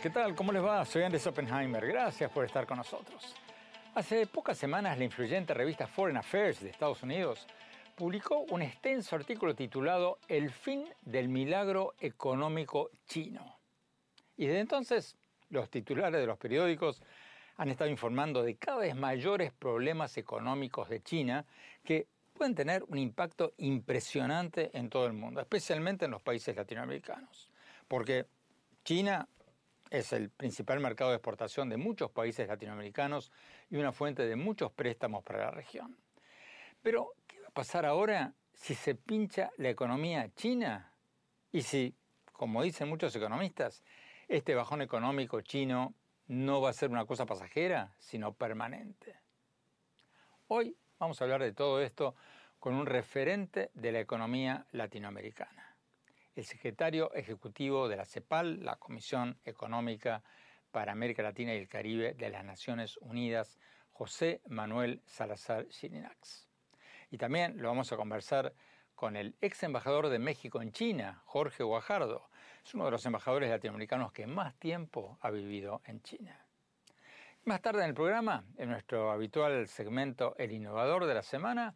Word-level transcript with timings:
¿Qué 0.00 0.10
tal? 0.10 0.34
¿Cómo 0.34 0.50
les 0.50 0.62
va? 0.62 0.84
Soy 0.84 1.02
Andrés 1.02 1.24
Oppenheimer. 1.26 1.86
Gracias 1.86 2.28
por 2.32 2.44
estar 2.44 2.66
con 2.66 2.78
nosotros. 2.78 3.32
Hace 3.94 4.26
pocas 4.26 4.58
semanas 4.58 4.98
la 4.98 5.04
influyente 5.04 5.54
revista 5.54 5.86
Foreign 5.86 6.16
Affairs 6.16 6.60
de 6.60 6.70
Estados 6.70 7.02
Unidos 7.04 7.46
publicó 7.94 8.40
un 8.50 8.62
extenso 8.62 9.14
artículo 9.14 9.54
titulado 9.54 10.18
El 10.26 10.50
fin 10.50 10.84
del 11.02 11.28
milagro 11.28 11.94
económico 12.00 12.90
chino. 13.06 13.60
Y 14.36 14.46
desde 14.46 14.60
entonces 14.60 15.16
los 15.50 15.70
titulares 15.70 16.20
de 16.20 16.26
los 16.26 16.38
periódicos 16.38 17.00
han 17.56 17.68
estado 17.68 17.88
informando 17.88 18.42
de 18.42 18.56
cada 18.56 18.78
vez 18.78 18.96
mayores 18.96 19.52
problemas 19.52 20.16
económicos 20.16 20.88
de 20.88 21.04
China 21.04 21.46
que 21.84 22.08
pueden 22.32 22.56
tener 22.56 22.82
un 22.88 22.98
impacto 22.98 23.52
impresionante 23.58 24.76
en 24.76 24.90
todo 24.90 25.06
el 25.06 25.12
mundo, 25.12 25.40
especialmente 25.40 26.06
en 26.06 26.10
los 26.10 26.22
países 26.22 26.56
latinoamericanos. 26.56 27.48
Porque 27.86 28.26
China 28.82 29.28
es 29.90 30.12
el 30.12 30.30
principal 30.30 30.80
mercado 30.80 31.10
de 31.10 31.16
exportación 31.16 31.68
de 31.68 31.76
muchos 31.76 32.10
países 32.10 32.48
latinoamericanos 32.48 33.30
y 33.70 33.76
una 33.76 33.92
fuente 33.92 34.26
de 34.26 34.36
muchos 34.36 34.72
préstamos 34.72 35.22
para 35.22 35.40
la 35.40 35.50
región. 35.50 35.96
Pero, 36.82 37.14
¿qué 37.26 37.40
va 37.40 37.48
a 37.48 37.52
pasar 37.52 37.86
ahora 37.86 38.34
si 38.52 38.74
se 38.74 38.94
pincha 38.94 39.50
la 39.56 39.70
economía 39.70 40.30
china? 40.34 40.92
Y 41.52 41.62
si, 41.62 41.94
como 42.32 42.62
dicen 42.62 42.88
muchos 42.88 43.14
economistas, 43.14 43.82
este 44.28 44.54
bajón 44.54 44.82
económico 44.82 45.40
chino 45.40 45.94
no 46.26 46.60
va 46.60 46.70
a 46.70 46.74
ser 46.74 46.90
una 46.90 47.04
cosa 47.04 47.26
pasajera, 47.26 47.94
sino 47.98 48.32
permanente. 48.34 49.20
Hoy 50.48 50.76
vamos 50.98 51.20
a 51.20 51.24
hablar 51.24 51.42
de 51.42 51.52
todo 51.52 51.80
esto 51.80 52.14
con 52.58 52.74
un 52.74 52.86
referente 52.86 53.70
de 53.74 53.92
la 53.92 54.00
economía 54.00 54.66
latinoamericana 54.72 55.73
el 56.34 56.44
secretario 56.44 57.12
ejecutivo 57.14 57.88
de 57.88 57.96
la 57.96 58.04
CEPAL, 58.04 58.64
la 58.64 58.76
Comisión 58.76 59.38
Económica 59.44 60.22
para 60.70 60.92
América 60.92 61.22
Latina 61.22 61.54
y 61.54 61.58
el 61.58 61.68
Caribe 61.68 62.14
de 62.14 62.30
las 62.30 62.44
Naciones 62.44 62.96
Unidas, 62.98 63.58
José 63.92 64.40
Manuel 64.48 65.00
Salazar 65.06 65.68
Chirinax. 65.68 66.48
Y 67.10 67.18
también 67.18 67.62
lo 67.62 67.68
vamos 67.68 67.92
a 67.92 67.96
conversar 67.96 68.52
con 68.94 69.16
el 69.16 69.36
ex 69.40 69.62
embajador 69.62 70.08
de 70.08 70.18
México 70.18 70.60
en 70.60 70.72
China, 70.72 71.22
Jorge 71.26 71.62
Guajardo. 71.62 72.28
Es 72.64 72.74
uno 72.74 72.86
de 72.86 72.90
los 72.90 73.06
embajadores 73.06 73.50
latinoamericanos 73.50 74.12
que 74.12 74.26
más 74.26 74.54
tiempo 74.56 75.18
ha 75.20 75.30
vivido 75.30 75.82
en 75.84 76.02
China. 76.02 76.44
Más 77.44 77.60
tarde 77.60 77.82
en 77.82 77.90
el 77.90 77.94
programa, 77.94 78.44
en 78.56 78.70
nuestro 78.70 79.10
habitual 79.10 79.68
segmento 79.68 80.34
El 80.38 80.50
Innovador 80.50 81.06
de 81.06 81.14
la 81.14 81.22
Semana, 81.22 81.74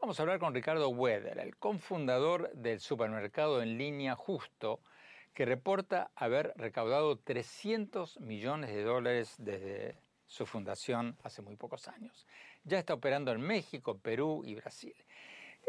Vamos 0.00 0.20
a 0.20 0.22
hablar 0.22 0.38
con 0.38 0.54
Ricardo 0.54 0.90
Weder, 0.90 1.38
el 1.38 1.56
cofundador 1.56 2.52
del 2.52 2.80
supermercado 2.80 3.62
en 3.62 3.78
línea 3.78 4.14
Justo, 4.14 4.80
que 5.32 5.46
reporta 5.46 6.10
haber 6.14 6.52
recaudado 6.56 7.18
300 7.18 8.20
millones 8.20 8.70
de 8.70 8.82
dólares 8.82 9.34
desde 9.38 9.96
su 10.26 10.44
fundación 10.44 11.16
hace 11.24 11.40
muy 11.40 11.56
pocos 11.56 11.88
años. 11.88 12.26
Ya 12.62 12.78
está 12.78 12.92
operando 12.92 13.32
en 13.32 13.40
México, 13.40 13.98
Perú 13.98 14.42
y 14.44 14.54
Brasil. 14.54 14.94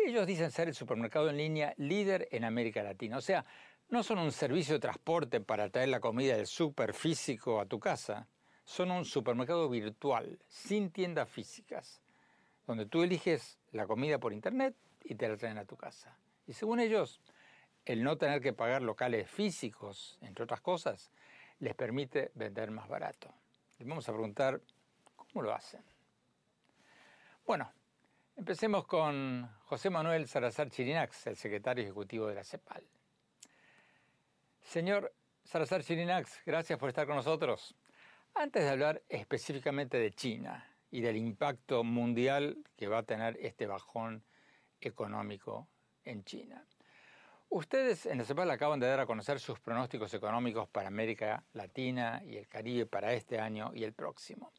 Ellos 0.06 0.28
dicen 0.28 0.52
ser 0.52 0.68
el 0.68 0.76
supermercado 0.76 1.30
en 1.30 1.38
línea 1.38 1.74
líder 1.78 2.28
en 2.30 2.44
América 2.44 2.84
Latina. 2.84 3.18
O 3.18 3.22
sea, 3.22 3.46
no 3.88 4.04
son 4.04 4.20
un 4.20 4.34
servicio 4.34 4.76
de 4.76 4.82
transporte 4.82 5.40
para 5.40 5.70
traer 5.70 5.90
la 5.90 6.02
comida 6.02 6.36
del 6.36 6.48
super 6.48 6.94
físico 6.94 7.62
a 7.62 7.66
tu 7.66 7.80
casa. 7.80 8.28
Son 8.66 8.92
un 8.92 9.06
supermercado 9.06 9.70
virtual, 9.70 10.38
sin 10.48 10.92
tiendas 10.92 11.30
físicas 11.30 12.04
donde 12.68 12.86
tú 12.86 13.02
eliges 13.02 13.58
la 13.72 13.88
comida 13.88 14.20
por 14.20 14.34
internet 14.34 14.76
y 15.04 15.16
te 15.16 15.28
la 15.28 15.38
traen 15.38 15.58
a 15.58 15.66
tu 15.66 15.78
casa. 15.78 16.16
Y 16.46 16.54
según 16.54 16.80
ellos, 16.80 17.22
el 17.86 18.04
no 18.04 18.18
tener 18.18 18.42
que 18.42 18.54
pagar 18.54 18.82
locales 18.82 19.30
físicos, 19.30 20.20
entre 20.22 20.44
otras 20.44 20.62
cosas, 20.62 21.12
les 21.60 21.74
permite 21.74 22.32
vender 22.36 22.70
más 22.70 22.88
barato. 22.90 23.34
Les 23.80 23.88
vamos 23.88 24.08
a 24.08 24.12
preguntar 24.12 24.62
cómo 25.16 25.42
lo 25.42 25.54
hacen. 25.54 25.82
Bueno, 27.46 27.72
empecemos 28.36 28.86
con 28.86 29.50
José 29.64 29.90
Manuel 29.90 30.28
Salazar 30.28 30.70
Chirinax, 30.70 31.28
el 31.28 31.38
secretario 31.38 31.86
ejecutivo 31.86 32.28
de 32.28 32.36
la 32.36 32.44
CEPAL. 32.44 32.84
Señor 34.62 35.14
Salazar 35.46 35.82
Chirinax, 35.82 36.42
gracias 36.46 36.78
por 36.78 36.90
estar 36.90 37.08
con 37.08 37.16
nosotros. 37.16 37.74
Antes 38.36 38.64
de 38.64 38.70
hablar 38.70 39.02
específicamente 39.08 39.98
de 39.98 40.12
China 40.12 40.77
y 40.90 41.02
del 41.02 41.18
impacto 41.18 41.84
mundial 41.84 42.58
que 42.76 42.88
va 42.88 43.00
a 43.00 43.04
tener 43.04 43.38
este 43.42 43.68
bajón 43.68 44.24
económico 44.80 45.68
en 46.04 46.24
China. 46.24 46.66
Ustedes 47.50 48.06
en 48.06 48.18
la 48.18 48.26
CEPAL 48.26 48.52
acaban 48.52 48.80
de 48.80 48.88
dar 48.88 49.00
a 49.00 49.06
conocer 49.06 49.40
sus 49.40 49.60
pronósticos 49.60 50.14
económicos 50.14 50.68
para 50.68 50.88
América 50.88 51.46
Latina 51.54 52.22
y 52.26 52.36
el 52.36 52.48
Caribe 52.48 52.86
para 52.86 53.14
este 53.14 53.40
año 53.40 53.72
y 53.74 53.84
el 53.84 53.94
próximo. 53.94 54.52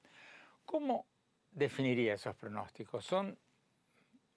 ¿Cómo 0.65 1.07
definiría 1.51 2.15
esos 2.15 2.35
pronósticos? 2.35 3.05
¿Son 3.05 3.39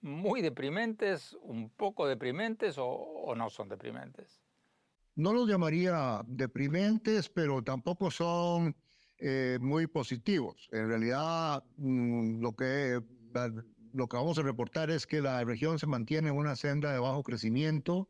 muy 0.01 0.41
deprimentes, 0.41 1.33
un 1.41 1.69
poco 1.69 2.07
deprimentes 2.07 2.77
o, 2.77 2.87
o 2.87 3.35
no 3.35 3.49
son 3.49 3.69
deprimentes? 3.69 4.41
No 5.15 5.33
los 5.33 5.47
llamaría 5.47 6.21
deprimentes, 6.25 7.29
pero 7.29 7.61
tampoco 7.61 8.11
son 8.11 8.75
eh, 9.23 9.59
muy 9.61 9.85
positivos. 9.85 10.67
En 10.71 10.87
realidad, 10.87 11.63
mm, 11.77 12.41
lo, 12.41 12.55
que, 12.55 12.99
lo 13.93 14.07
que 14.07 14.17
vamos 14.17 14.39
a 14.39 14.41
reportar 14.41 14.89
es 14.89 15.05
que 15.05 15.21
la 15.21 15.43
región 15.43 15.77
se 15.77 15.85
mantiene 15.85 16.29
en 16.29 16.35
una 16.35 16.55
senda 16.55 16.91
de 16.91 16.97
bajo 16.97 17.21
crecimiento. 17.21 18.09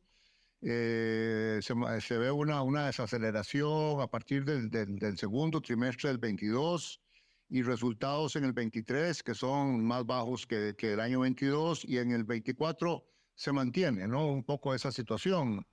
Eh, 0.62 1.60
se, 1.62 2.18
ve 2.18 2.31
una, 2.31 2.62
una 2.62 2.86
desaceleración 2.86 4.00
a 4.00 4.08
partir 4.08 4.46
del, 4.46 4.69
del, 4.69 5.18
segundo 5.18 5.60
trimestre 5.60 6.10
del 6.10 6.18
22 6.18 7.02
y 7.50 7.63
resultados 7.63 8.38
en 8.38 8.46
el 8.46 8.54
23 8.54 9.22
que 9.24 9.34
son 9.34 9.84
más 9.84 10.06
bajos 10.06 10.48
que, 10.48 10.75
que 10.78 10.94
el 10.94 11.02
año 11.02 11.22
22 11.22 11.84
y 11.84 11.98
en 11.98 12.12
el 12.12 12.24
24 12.24 13.04
se 13.36 13.52
mantiene 13.52 14.08
¿no? 14.08 14.28
un 14.28 14.44
poco 14.46 14.74
esa 14.74 14.94
situación. 14.94 15.66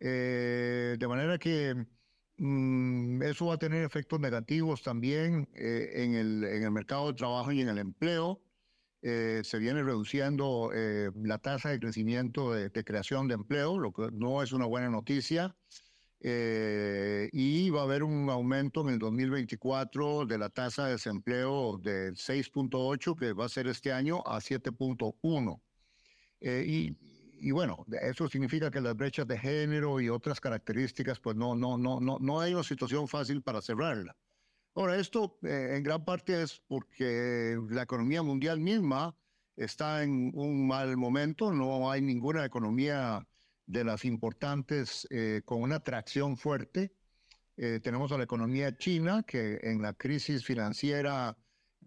Eh, 0.00 0.96
de 0.98 1.08
manera 1.08 1.36
que 1.36 1.74
Mm, 2.38 3.20
eso 3.22 3.46
va 3.46 3.54
a 3.54 3.58
tener 3.58 3.84
efectos 3.84 4.20
negativos 4.20 4.82
también 4.82 5.48
eh, 5.54 5.90
en, 6.04 6.14
el, 6.14 6.44
en, 6.44 6.62
el, 6.62 6.70
mercado 6.70 7.08
de 7.08 7.14
trabajo 7.14 7.50
y 7.52 7.60
en 7.60 7.68
el 7.68 7.78
empleo. 7.78 8.40
eh, 9.02 9.42
se 9.44 9.58
viene 9.58 9.82
reduciendo 9.82 10.70
eh, 10.74 11.10
la 11.22 11.38
tasa 11.38 11.70
de 11.70 11.80
crecimiento 11.80 12.52
de, 12.52 12.70
creación 12.84 13.28
de 13.28 13.34
empleo, 13.34 13.78
lo 13.78 13.92
que 13.92 14.10
no 14.12 14.42
es 14.42 14.52
una 14.52 14.66
buena 14.66 14.90
noticia. 14.90 15.56
Eh, 16.20 17.28
y 17.32 17.70
va 17.70 17.82
a 17.82 17.84
haber 17.84 18.02
un 18.02 18.28
aumento 18.30 18.82
en 18.82 18.94
el 18.94 18.98
2024 18.98 20.26
de 20.26 20.38
la 20.38 20.48
tasa 20.50 20.86
de 20.86 20.92
desempleo 20.92 21.78
de 21.78 22.12
6.8, 22.12 23.16
que 23.16 23.32
va 23.32 23.46
a 23.46 23.48
ser 23.48 23.68
este 23.68 23.92
año, 23.92 24.22
a 24.26 24.40
7.1. 24.40 25.60
y, 26.40 26.96
y 27.40 27.50
bueno, 27.50 27.84
eso 28.02 28.28
significa 28.28 28.70
que 28.70 28.80
las 28.80 28.96
brechas 28.96 29.26
de 29.26 29.38
género 29.38 30.00
y 30.00 30.08
otras 30.08 30.40
características, 30.40 31.20
pues 31.20 31.36
no, 31.36 31.54
no, 31.54 31.78
no, 31.78 32.00
no, 32.00 32.18
no 32.20 32.40
hay 32.40 32.54
una 32.54 32.62
situación 32.62 33.08
fácil 33.08 33.42
para 33.42 33.60
cerrarla. 33.60 34.16
Ahora, 34.74 34.96
esto 34.96 35.38
eh, 35.42 35.74
en 35.76 35.82
gran 35.82 36.04
parte 36.04 36.42
es 36.42 36.60
porque 36.68 37.58
la 37.70 37.82
economía 37.82 38.22
mundial 38.22 38.60
misma 38.60 39.16
está 39.56 40.04
en 40.04 40.30
un 40.34 40.68
mal 40.68 40.96
momento, 40.96 41.52
no 41.52 41.90
hay 41.90 42.00
ninguna 42.00 42.44
economía 42.44 43.26
de 43.66 43.84
las 43.84 44.04
importantes 44.04 45.06
eh, 45.10 45.42
con 45.44 45.62
una 45.62 45.80
tracción 45.80 46.36
fuerte. 46.36 46.92
Eh, 47.56 47.80
tenemos 47.82 48.12
a 48.12 48.18
la 48.18 48.24
economía 48.24 48.76
china, 48.76 49.24
que 49.24 49.58
en 49.62 49.82
la 49.82 49.92
crisis 49.94 50.44
financiera 50.44 51.36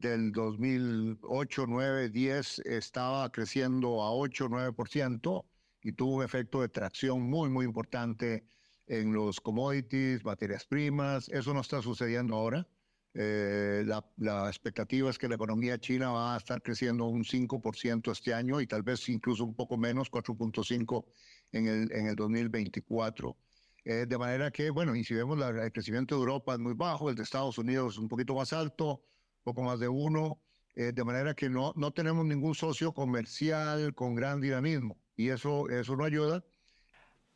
del 0.01 0.31
2008, 0.31 1.65
9, 1.67 2.09
10 2.09 2.59
estaba 2.65 3.31
creciendo 3.31 4.01
a 4.01 4.11
8, 4.11 4.49
9% 4.49 5.45
y 5.83 5.91
tuvo 5.93 6.17
un 6.17 6.23
efecto 6.23 6.61
de 6.61 6.69
tracción 6.69 7.21
muy, 7.21 7.49
muy 7.49 7.65
importante 7.65 8.43
en 8.87 9.13
los 9.13 9.39
commodities, 9.39 10.25
materias 10.25 10.65
primas. 10.65 11.29
Eso 11.29 11.53
no 11.53 11.61
está 11.61 11.81
sucediendo 11.81 12.35
ahora. 12.35 12.67
Eh, 13.13 13.83
la, 13.85 14.47
expectativa 14.47 15.09
es 15.09 15.17
que 15.17 15.27
la 15.27 15.35
economía 15.35 15.77
china 15.79 16.11
va 16.11 16.33
a 16.33 16.37
estar 16.37 16.61
creciendo 16.61 17.05
un 17.05 17.23
5% 17.23 18.11
este 18.11 18.33
año 18.33 18.61
y 18.61 18.67
tal 18.67 18.83
vez 18.83 19.07
incluso 19.09 19.43
un 19.43 19.53
poco 19.53 19.77
menos, 19.77 20.09
4.5% 20.09 21.05
en 21.51 21.67
el, 21.67 21.91
en 21.91 22.07
el 22.07 22.15
2024. 22.15 23.37
Eh, 23.83 24.05
de 24.07 24.17
manera 24.17 24.51
que, 24.51 24.69
bueno, 24.69 24.95
y 24.95 25.03
si 25.03 25.13
vemos 25.13 25.37
la, 25.37 25.49
el 25.49 25.71
crecimiento 25.71 26.15
de 26.15 26.21
Europa 26.21 26.53
es 26.53 26.59
muy 26.59 26.73
bajo, 26.73 27.09
el 27.09 27.15
de 27.15 27.23
Estados 27.23 27.57
Unidos 27.57 27.93
es 27.93 27.99
un 27.99 28.07
poquito 28.07 28.35
más 28.35 28.53
alto, 28.53 29.03
poco 29.43 29.61
más 29.63 29.79
de 29.79 29.87
uno, 29.87 30.39
eh, 30.75 30.91
de 30.93 31.03
manera 31.03 31.33
que 31.33 31.49
no, 31.49 31.73
no 31.75 31.91
tenemos 31.91 32.25
ningún 32.25 32.55
socio 32.55 32.93
comercial 32.93 33.93
con 33.93 34.15
gran 34.15 34.39
dinamismo 34.39 34.97
y 35.15 35.29
eso, 35.29 35.69
eso 35.69 35.95
no 35.95 36.05
ayuda. 36.05 36.43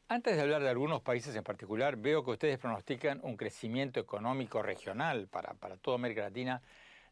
Antes 0.07 0.35
de 0.35 0.41
hablar 0.41 0.61
de 0.61 0.69
algunos 0.69 1.01
países 1.01 1.35
en 1.35 1.43
particular, 1.43 1.97
veo 1.97 2.23
que 2.23 2.31
ustedes 2.31 2.59
pronostican 2.59 3.19
un 3.23 3.37
crecimiento 3.37 3.99
económico 3.99 4.61
regional 4.61 5.27
para, 5.27 5.55
para 5.55 5.77
toda 5.77 5.95
América 5.95 6.21
Latina 6.21 6.61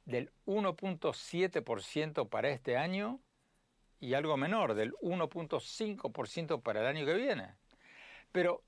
del 0.06 0.32
1.7% 0.46 2.30
para 2.30 2.50
este 2.50 2.78
año 2.78 3.20
y 4.00 4.14
algo 4.14 4.38
menor, 4.38 4.74
del 4.76 4.94
1.5% 4.96 6.62
para 6.62 6.82
el 6.82 6.88
año 6.88 7.06
que 7.06 7.14
viene. 7.14 7.56
Pero 8.32 8.64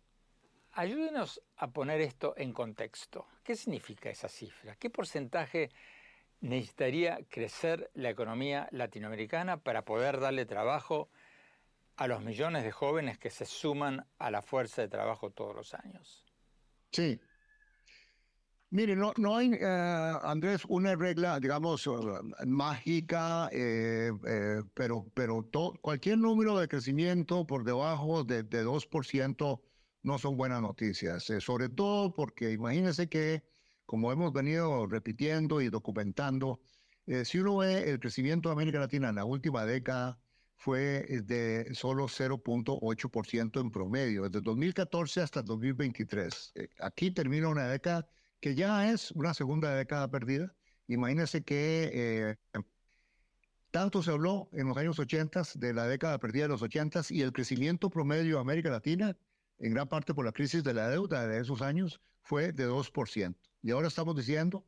ayúdenos 0.71 1.41
a 1.57 1.67
poner 1.71 2.01
esto 2.01 2.33
en 2.37 2.53
contexto. 2.53 3.27
¿Qué 3.43 3.55
significa 3.55 4.09
esa 4.09 4.29
cifra? 4.29 4.75
¿Qué 4.75 4.89
porcentaje 4.89 5.71
necesitaría 6.41 7.19
crecer 7.29 7.89
la 7.93 8.09
economía 8.09 8.67
latinoamericana 8.71 9.57
para 9.57 9.85
poder 9.85 10.19
darle 10.19 10.45
trabajo 10.45 11.09
a 11.97 12.07
los 12.07 12.21
millones 12.21 12.63
de 12.63 12.71
jóvenes 12.71 13.17
que 13.17 13.29
se 13.29 13.45
suman 13.45 14.05
a 14.17 14.31
la 14.31 14.41
fuerza 14.41 14.81
de 14.81 14.87
trabajo 14.89 15.31
todos 15.31 15.55
los 15.55 15.73
años. 15.73 16.25
Sí. 16.91 17.19
Mire, 18.69 18.95
no, 18.95 19.13
no 19.17 19.37
hay, 19.37 19.53
eh, 19.53 20.13
Andrés, 20.23 20.65
una 20.67 20.95
regla, 20.95 21.39
digamos, 21.39 21.87
eh, 21.87 22.45
mágica, 22.45 23.47
eh, 23.53 24.11
pero, 24.73 25.05
pero 25.13 25.47
cualquier 25.81 26.17
número 26.17 26.57
de 26.57 26.67
crecimiento 26.67 27.47
por 27.47 27.63
debajo 27.63 28.23
de, 28.23 28.43
de 28.43 28.65
2% 28.65 29.61
no 30.03 30.17
son 30.19 30.35
buenas 30.35 30.61
noticias, 30.61 31.31
sobre 31.39 31.69
todo 31.69 32.13
porque 32.13 32.51
imagínense 32.51 33.07
que, 33.07 33.43
como 33.85 34.11
hemos 34.11 34.33
venido 34.33 34.85
repitiendo 34.87 35.61
y 35.61 35.69
documentando, 35.69 36.59
si 37.23 37.37
uno 37.37 37.57
ve 37.57 37.89
el 37.91 37.99
crecimiento 37.99 38.49
de 38.49 38.53
América 38.53 38.79
Latina 38.79 39.09
en 39.09 39.15
la 39.15 39.25
última 39.25 39.63
década, 39.65 40.19
fue 40.57 41.05
eh, 41.07 41.21
de 41.21 41.73
solo 41.75 42.07
0.8% 42.07 43.61
en 43.61 43.71
promedio, 43.71 44.23
desde 44.23 44.41
2014 44.41 45.21
hasta 45.21 45.41
2023. 45.41 46.53
Eh, 46.55 46.69
aquí 46.79 47.11
termina 47.11 47.49
una 47.49 47.67
década 47.67 48.07
que 48.39 48.55
ya 48.55 48.89
es 48.91 49.11
una 49.11 49.33
segunda 49.33 49.75
década 49.75 50.09
perdida. 50.09 50.53
Imagínense 50.87 51.43
que 51.43 51.91
eh, 51.93 52.63
tanto 53.71 54.01
se 54.03 54.11
habló 54.11 54.49
en 54.53 54.67
los 54.67 54.77
años 54.77 54.97
80 54.99 55.43
de 55.55 55.73
la 55.73 55.87
década 55.87 56.17
perdida 56.19 56.43
de 56.43 56.49
los 56.49 56.61
80 56.61 57.01
y 57.09 57.21
el 57.21 57.33
crecimiento 57.33 57.89
promedio 57.89 58.35
de 58.35 58.41
América 58.41 58.69
Latina, 58.69 59.17
en 59.59 59.73
gran 59.73 59.87
parte 59.87 60.13
por 60.13 60.25
la 60.25 60.31
crisis 60.31 60.63
de 60.63 60.73
la 60.73 60.89
deuda 60.89 61.27
de 61.27 61.39
esos 61.39 61.61
años, 61.61 62.01
fue 62.21 62.51
de 62.51 62.67
2%. 62.67 63.35
Y 63.65 63.71
ahora 63.71 63.87
estamos 63.87 64.15
diciendo 64.15 64.63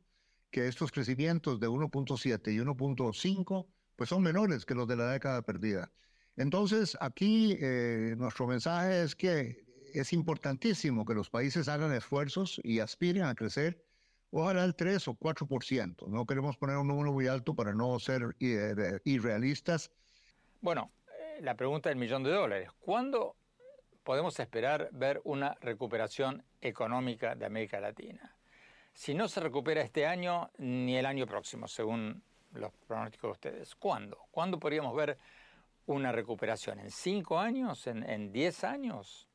que 0.50 0.66
estos 0.66 0.90
crecimientos 0.90 1.60
de 1.60 1.68
1.7 1.68 2.52
y 2.52 2.58
1.5 2.58 3.66
pues 3.94 4.10
son 4.10 4.24
menores 4.24 4.66
que 4.66 4.74
los 4.74 4.88
de 4.88 4.96
la 4.96 5.12
década 5.12 5.40
perdida. 5.42 5.92
Entonces, 6.36 6.98
aquí 7.00 7.56
eh, 7.60 8.16
nuestro 8.18 8.48
mensaje 8.48 9.04
es 9.04 9.14
que 9.14 9.64
es 9.94 10.12
importantísimo 10.12 11.06
que 11.06 11.14
los 11.14 11.30
países 11.30 11.68
hagan 11.68 11.94
esfuerzos 11.94 12.60
y 12.64 12.80
aspiren 12.80 13.22
a 13.22 13.36
crecer, 13.36 13.80
ojalá 14.32 14.64
el 14.64 14.74
3 14.74 15.06
o 15.06 15.14
4%. 15.14 16.08
No 16.08 16.26
queremos 16.26 16.56
poner 16.56 16.76
un 16.76 16.88
número 16.88 17.12
muy 17.12 17.28
alto 17.28 17.54
para 17.54 17.72
no 17.72 18.00
ser 18.00 18.34
eh, 18.40 18.98
irrealistas. 19.04 19.92
Bueno, 20.60 20.90
eh, 21.20 21.38
la 21.40 21.54
pregunta 21.54 21.88
del 21.88 21.98
millón 21.98 22.24
de 22.24 22.32
dólares. 22.32 22.70
¿Cuándo 22.80 23.36
podemos 24.02 24.40
esperar 24.40 24.88
ver 24.90 25.20
una 25.22 25.56
recuperación 25.60 26.42
económica 26.60 27.36
de 27.36 27.46
América 27.46 27.78
Latina? 27.78 28.34
Si 28.98 29.14
no 29.14 29.28
se 29.28 29.38
recupera 29.38 29.80
este 29.80 30.06
año 30.06 30.50
ni 30.58 30.96
el 30.96 31.06
año 31.06 31.24
próximo, 31.24 31.68
según 31.68 32.20
los 32.50 32.72
pronósticos 32.84 33.28
de 33.28 33.32
ustedes. 33.32 33.76
¿Cuándo? 33.76 34.18
¿Cuándo 34.32 34.58
podríamos 34.58 34.94
ver 34.96 35.16
una 35.86 36.10
recuperación? 36.10 36.80
¿En 36.80 36.90
cinco 36.90 37.38
años? 37.38 37.86
¿En, 37.86 38.32
diez 38.32 38.64
años? 38.64 39.28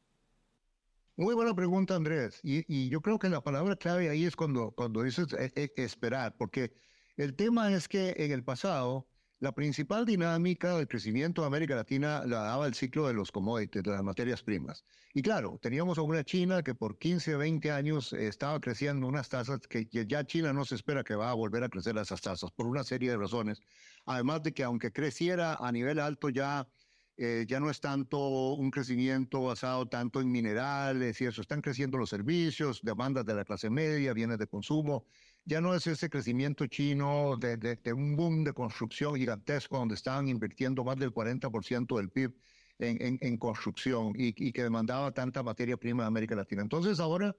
Muy 1.15 1.33
buena 1.33 1.55
pregunta, 1.55 1.95
Andrés. 1.95 2.41
Y, 2.43 2.89
yo 2.89 2.99
creo 2.99 3.17
que 3.17 3.29
la 3.29 3.39
palabra 3.39 3.77
clave 3.77 4.09
ahí 4.09 4.25
es 4.25 4.35
cuando, 4.35 4.71
cuando 4.71 5.01
dices 5.01 5.31
eh, 5.31 5.53
eh, 5.55 5.71
esperar, 5.77 6.35
porque 6.35 6.73
el 7.15 7.33
tema 7.33 7.71
es 7.71 7.87
que 7.87 8.15
en 8.17 8.33
el 8.33 8.43
pasado 8.43 9.07
la 9.39 9.53
principal 9.53 10.05
dinámica 10.05 10.77
del 10.77 10.87
crecimiento 10.87 11.41
de 11.41 11.47
América 11.47 11.75
Latina 11.75 12.23
la 12.25 12.43
daba 12.43 12.65
el 12.65 12.73
ciclo 12.73 13.07
de 13.07 13.13
los 13.13 13.31
commodities, 13.31 13.83
de 13.83 13.91
las 13.91 14.03
materias 14.03 14.41
primas. 14.41 14.85
Y 15.13 15.21
claro, 15.21 15.59
teníamos 15.61 15.97
a 15.97 16.01
una 16.01 16.23
China 16.23 16.63
que 16.63 16.75
por 16.75 16.97
15, 16.97 17.35
20 17.35 17.71
años 17.71 18.13
estaba 18.13 18.59
creciendo 18.59 19.05
unas 19.05 19.29
tasas 19.29 19.59
que 19.67 19.85
ya 19.91 20.25
China 20.25 20.53
no 20.53 20.65
se 20.65 20.75
espera 20.75 21.03
que 21.03 21.15
va 21.15 21.29
a 21.29 21.33
volver 21.33 21.63
a 21.63 21.69
crecer 21.69 21.97
esas 21.97 22.21
tasas 22.21 22.51
por 22.51 22.67
una 22.67 22.83
serie 22.83 23.11
de 23.11 23.17
razones. 23.17 23.61
Además 24.05 24.43
de 24.43 24.53
que 24.53 24.63
aunque 24.63 24.91
creciera 24.91 25.55
a 25.55 25.71
nivel 25.71 25.99
alto 25.99 26.29
ya, 26.29 26.67
eh, 27.17 27.45
ya 27.47 27.59
no 27.59 27.69
es 27.69 27.81
tanto 27.81 28.53
un 28.53 28.71
crecimiento 28.71 29.41
basado 29.43 29.87
tanto 29.87 30.21
en 30.21 30.31
minerales 30.31 31.19
y 31.19 31.25
eso, 31.25 31.41
están 31.41 31.61
creciendo 31.61 31.97
los 31.97 32.09
servicios, 32.09 32.81
demandas 32.81 33.25
de 33.25 33.35
la 33.35 33.43
clase 33.43 33.69
media, 33.69 34.13
bienes 34.13 34.37
de 34.37 34.47
consumo 34.47 35.05
ya 35.45 35.61
no 35.61 35.75
es 35.75 35.87
ese 35.87 36.09
crecimiento 36.09 36.67
chino 36.67 37.37
de, 37.37 37.93
un 37.93 38.15
boom 38.15 38.43
de 38.43 38.53
construcción 38.53 39.15
gigantesco 39.15 39.77
donde 39.77 39.95
estaban 39.95 40.27
invirtiendo 40.27 40.83
más 40.83 40.97
del 40.97 41.13
40% 41.13 41.97
del 41.97 42.09
PIB 42.09 42.33
en, 42.79 43.19
en, 43.21 43.37
construcción 43.37 44.13
y, 44.15 44.33
y, 44.35 44.51
que 44.51 44.63
demandaba 44.63 45.11
tanta 45.11 45.43
materia 45.43 45.77
prima 45.77 46.03
de 46.03 46.07
América 46.07 46.35
Latina. 46.35 46.61
Entonces 46.61 46.99
ahora 46.99 47.35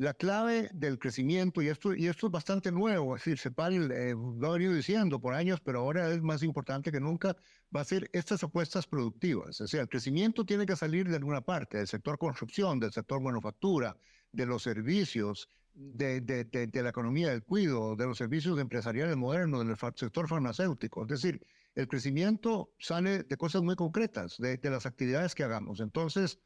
la 0.00 0.14
clave 0.14 0.70
del 0.72 0.98
crecimiento, 0.98 1.60
y 1.60 1.68
esto, 1.68 1.94
y 1.94 2.06
esto 2.06 2.28
es 2.28 2.32
bastante 2.32 2.72
nuevo, 2.72 3.16
es 3.16 3.22
decir, 3.22 3.38
CEPAL 3.38 3.92
eh, 3.92 4.14
lo 4.14 4.48
ha 4.48 4.52
venido 4.54 4.72
diciendo 4.72 5.20
por 5.20 5.34
años, 5.34 5.60
pero 5.60 5.80
ahora 5.80 6.10
es 6.10 6.22
más 6.22 6.42
importante 6.42 6.90
que 6.90 7.00
nunca, 7.00 7.36
va 7.76 7.82
a 7.82 7.84
ser 7.84 8.08
estas 8.14 8.42
apuestas 8.42 8.86
productivas. 8.86 9.60
O 9.60 9.68
sea, 9.68 9.82
el 9.82 9.90
crecimiento 9.90 10.46
tiene 10.46 10.64
que 10.64 10.74
salir 10.74 11.06
de 11.06 11.16
alguna 11.16 11.42
parte, 11.42 11.76
del 11.76 11.86
sector 11.86 12.16
construcción, 12.16 12.80
del 12.80 12.92
sector 12.92 13.20
manufactura, 13.20 13.94
de 14.32 14.46
los 14.46 14.62
servicios, 14.62 15.50
de, 15.74 16.70
la 16.72 16.88
economía 16.88 17.30
del 17.30 17.42
cuidado, 17.42 17.96
de 17.96 18.06
los 18.06 18.18
servicios 18.18 18.58
empresariales 18.58 19.16
modernos, 19.16 19.66
del 19.66 19.76
sector 19.94 20.28
farmacéutico. 20.28 21.02
Es 21.02 21.08
decir, 21.08 21.40
el 21.74 21.88
crecimiento 21.88 22.72
sale 22.78 23.22
de 23.22 23.36
cosas 23.36 23.62
muy 23.62 23.76
concretas, 23.76 24.36
de, 24.38 24.58
las 24.64 24.86
actividades 24.86 25.34
que 25.34 25.44
hagamos. 25.44 25.80
Entonces, 25.80 26.38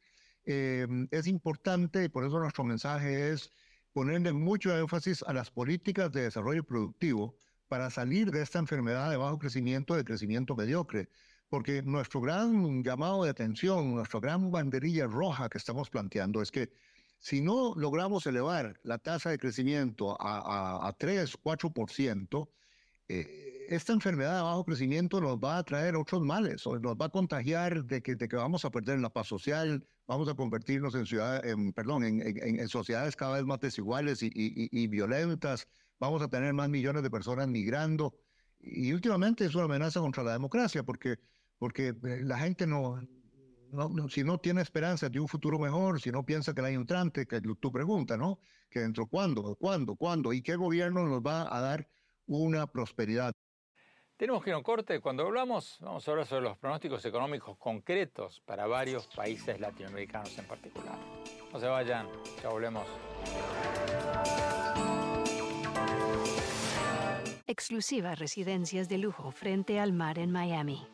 eh, 0.45 0.87
es 1.11 1.27
importante, 1.27 2.05
y 2.05 2.09
por 2.09 2.25
eso 2.25 2.39
nuestro 2.39 2.65
mensaje 2.65 3.31
es 3.31 3.51
ponerle 3.93 4.33
mucho 4.33 4.77
énfasis 4.77 5.23
a 5.23 5.33
las 5.33 5.51
políticas 5.51 6.13
de 6.13 6.23
desarrollo 6.23 6.65
productivo 6.65 7.39
para 7.69 7.91
salir 7.91 8.31
de 8.31 8.43
esta 8.43 8.59
enfermedad 8.59 9.11
de 9.11 9.17
bajo 9.17 9.39
crecimiento, 9.39 9.95
de 9.95 10.05
crecimiento 10.05 10.55
mediocre. 10.55 11.09
Porque 11.49 11.83
nuestro 11.83 12.21
gran 12.21 12.83
llamado 12.83 13.25
de 13.25 13.31
atención, 13.31 13.95
nuestra 13.95 14.21
gran 14.21 14.51
banderilla 14.51 15.07
roja 15.07 15.49
que 15.49 15.59
estamos 15.59 15.89
planteando 15.91 16.43
es 16.43 16.51
que 16.51 16.73
si 17.19 17.41
no 17.41 17.75
logramos 17.77 18.27
elevar 18.27 18.79
la 18.83 18.99
tasa 18.99 19.31
de 19.31 19.39
crecimiento 19.39 20.21
a, 20.21 20.39
a, 20.85 20.89
a 20.89 20.93
3, 20.93 21.39
4%, 21.43 22.49
eh, 23.09 23.67
esta 23.69 23.93
enfermedad 23.93 24.37
de 24.37 24.43
bajo 24.43 24.65
crecimiento 24.65 25.21
nos 25.21 25.39
va 25.39 25.59
a 25.59 25.63
traer 25.63 25.97
otros 25.97 26.23
males, 26.23 26.67
nos 26.67 26.97
va 26.97 27.07
a 27.07 27.09
contagiar 27.09 27.85
de 27.85 28.03
que, 28.03 28.17
vamos 28.37 28.65
a 28.65 28.71
perder 28.71 28.99
la 28.99 29.11
paz 29.11 29.29
social, 29.29 29.87
vamos 30.07 30.29
a 30.29 30.35
convertirnos 30.35 30.95
en, 30.95 32.69
sociedades 32.69 33.17
cada 33.17 33.37
vez 33.37 33.45
más 33.45 33.61
desiguales 33.61 34.23
y, 34.23 34.27
y, 34.27 34.69
y, 34.71 34.87
violentas, 34.87 35.67
vamos 35.99 36.23
a 36.23 36.29
tener 36.29 36.53
más 36.53 36.69
millones 36.69 37.03
de 37.03 37.11
personas 37.11 37.49
migrando. 37.49 38.15
Y 38.61 38.93
últimamente 38.93 39.45
es 39.45 39.55
una 39.55 39.65
amenaza 39.65 40.01
contra 40.01 40.23
la 40.23 40.33
democracia, 40.33 40.83
porque, 40.83 41.19
porque 41.59 41.89
eh, 41.89 42.21
la 42.23 42.39
gente 42.39 42.67
no, 42.67 43.01
no, 43.75 44.09
si 44.09 44.25
no 44.25 44.39
tiene 44.39 44.63
esperanza 44.63 45.09
de 45.09 45.21
un 45.21 45.29
futuro 45.29 45.59
mejor, 45.59 46.01
si 46.01 46.11
no 46.11 46.25
piensa 46.25 46.55
que 46.55 46.61
el 46.61 46.67
año 46.67 46.81
entrante, 46.81 47.27
que 47.27 47.41
tu 47.41 47.73
pregunta, 47.73 48.17
¿no? 48.17 48.39
Que 48.71 48.81
dentro 48.81 49.07
cuándo, 49.07 49.57
cuándo, 49.57 49.97
cuándo, 49.97 50.33
y 50.33 50.43
qué 50.43 50.57
gobierno 50.57 51.05
nos 51.05 51.21
va 51.21 51.55
a 51.55 51.61
dar 51.61 51.89
una 52.27 52.67
prosperidad. 52.67 53.33
Tenemos 54.17 54.45
que 54.45 54.51
ir 54.51 54.55
a 54.55 54.59
un 54.59 54.63
corte. 54.63 55.01
Cuando 55.01 55.27
hablamos, 55.27 55.77
vamos 55.81 56.07
a 56.07 56.11
hablar 56.13 56.27
sobre 56.27 56.43
los 56.43 56.57
pronósticos 56.57 57.05
económicos 57.05 57.59
concretos 57.59 58.41
para 58.47 58.67
varios 58.67 59.09
países 59.09 59.59
latinoamericanos 59.59 60.39
en 60.39 60.47
particular. 60.47 60.97
No 61.53 61.59
se 61.59 61.67
vayan, 61.67 62.09
ya 62.41 62.49
volvemos. 62.49 62.87
Exclusivas 67.47 68.19
residencias 68.19 68.89
de 68.89 68.99
lujo 68.99 69.33
frente 69.33 69.81
al 69.81 69.93
mar 69.93 70.19
en 70.19 70.31
Miami. 70.31 70.94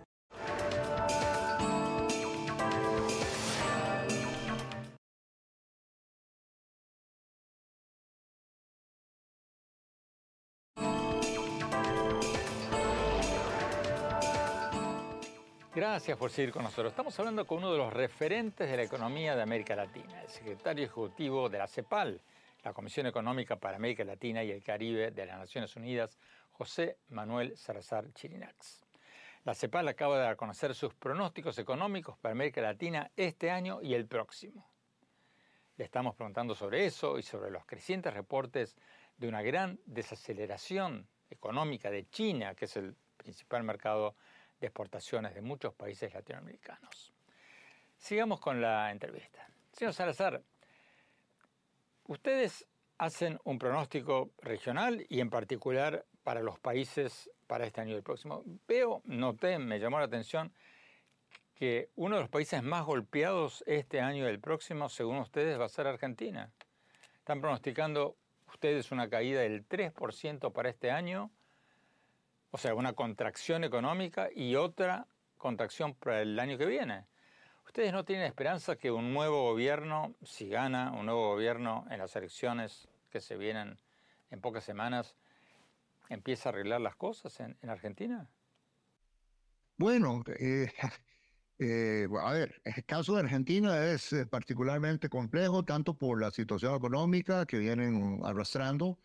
Gracias 15.91 16.17
por 16.17 16.31
seguir 16.31 16.53
con 16.53 16.63
nosotros. 16.63 16.93
Estamos 16.93 17.19
hablando 17.19 17.45
con 17.45 17.57
uno 17.57 17.73
de 17.73 17.77
los 17.77 17.91
referentes 17.91 18.71
de 18.71 18.77
la 18.77 18.83
economía 18.83 19.35
de 19.35 19.41
América 19.41 19.75
Latina, 19.75 20.21
el 20.21 20.29
secretario 20.29 20.85
ejecutivo 20.85 21.49
de 21.49 21.57
la 21.57 21.67
CEPAL, 21.67 22.21
la 22.63 22.71
Comisión 22.71 23.07
Económica 23.07 23.57
para 23.57 23.75
América 23.75 24.05
Latina 24.05 24.41
y 24.41 24.51
el 24.51 24.63
Caribe 24.63 25.11
de 25.11 25.25
las 25.25 25.37
Naciones 25.37 25.75
Unidas, 25.75 26.17
José 26.51 26.95
Manuel 27.09 27.57
Salazar 27.57 28.09
Chirinax. 28.13 28.85
La 29.43 29.53
CEPAL 29.53 29.89
acaba 29.89 30.29
de 30.29 30.35
conocer 30.37 30.73
sus 30.75 30.93
pronósticos 30.93 31.59
económicos 31.59 32.17
para 32.19 32.31
América 32.31 32.61
Latina 32.61 33.11
este 33.17 33.51
año 33.51 33.81
y 33.81 33.93
el 33.93 34.07
próximo. 34.07 34.71
Le 35.75 35.83
estamos 35.83 36.15
preguntando 36.15 36.55
sobre 36.55 36.85
eso 36.85 37.19
y 37.19 37.21
sobre 37.21 37.51
los 37.51 37.65
crecientes 37.65 38.13
reportes 38.13 38.77
de 39.17 39.27
una 39.27 39.41
gran 39.41 39.77
desaceleración 39.85 41.09
económica 41.29 41.91
de 41.91 42.07
China, 42.09 42.55
que 42.55 42.63
es 42.63 42.77
el 42.77 42.95
principal 43.17 43.63
mercado 43.63 44.15
exportaciones 44.65 45.33
de 45.33 45.41
muchos 45.41 45.73
países 45.73 46.13
latinoamericanos. 46.13 47.13
Sigamos 47.97 48.39
con 48.39 48.61
la 48.61 48.91
entrevista. 48.91 49.47
Señor 49.71 49.93
Salazar, 49.93 50.41
ustedes 52.07 52.67
hacen 52.97 53.39
un 53.43 53.57
pronóstico 53.57 54.31
regional 54.41 55.05
y 55.09 55.19
en 55.19 55.29
particular 55.29 56.05
para 56.23 56.41
los 56.41 56.59
países 56.59 57.29
para 57.47 57.65
este 57.65 57.81
año 57.81 57.93
y 57.93 57.97
el 57.97 58.03
próximo. 58.03 58.43
Veo, 58.67 59.01
noté, 59.05 59.59
me 59.59 59.79
llamó 59.79 59.99
la 59.99 60.05
atención 60.05 60.53
que 61.55 61.89
uno 61.95 62.15
de 62.15 62.21
los 62.21 62.29
países 62.29 62.63
más 62.63 62.85
golpeados 62.85 63.63
este 63.67 64.01
año 64.01 64.25
y 64.25 64.29
el 64.29 64.39
próximo, 64.39 64.89
según 64.89 65.17
ustedes, 65.17 65.59
va 65.59 65.65
a 65.65 65.69
ser 65.69 65.85
Argentina. 65.85 66.51
Están 67.17 67.39
pronosticando 67.39 68.17
ustedes 68.47 68.91
una 68.91 69.09
caída 69.09 69.41
del 69.41 69.67
3% 69.67 70.51
para 70.53 70.69
este 70.69 70.91
año 70.91 71.31
o 72.51 72.57
sea, 72.57 72.75
una 72.75 72.93
contracción 72.93 73.63
económica 73.63 74.29
y 74.35 74.55
otra 74.55 75.07
contracción 75.37 75.95
para 75.95 76.21
el 76.21 76.39
año 76.39 76.57
que 76.57 76.65
viene. 76.65 77.05
¿Ustedes 77.65 77.93
no 77.93 78.03
tienen 78.03 78.25
esperanza 78.25 78.75
que 78.75 78.91
un 78.91 79.13
nuevo 79.13 79.43
gobierno, 79.43 80.13
si 80.23 80.49
gana 80.49 80.91
un 80.91 81.05
nuevo 81.05 81.29
gobierno 81.29 81.85
en 81.89 81.99
las 81.99 82.15
elecciones 82.15 82.89
que 83.09 83.21
se 83.21 83.37
vienen 83.37 83.77
en 84.29 84.41
pocas 84.41 84.65
semanas, 84.65 85.15
empiece 86.09 86.47
a 86.47 86.51
arreglar 86.51 86.81
las 86.81 86.97
cosas 86.97 87.39
en, 87.39 87.57
Argentina? 87.69 88.27
Bueno, 89.77 90.21
eh, 90.37 90.69
eh, 91.59 92.07
a 92.21 92.33
ver, 92.33 92.61
el 92.65 92.83
caso 92.85 93.15
de 93.15 93.21
Argentina 93.21 93.85
es 93.85 94.11
eh, 94.11 94.25
particularmente 94.25 95.07
complejo, 95.07 95.63
tanto 95.63 95.93
por 95.93 96.19
la 96.19 96.31
situación 96.31 96.75
económica 96.75 97.45
que 97.45 97.57
vienen 97.57 98.19
arrastrando, 98.23 98.99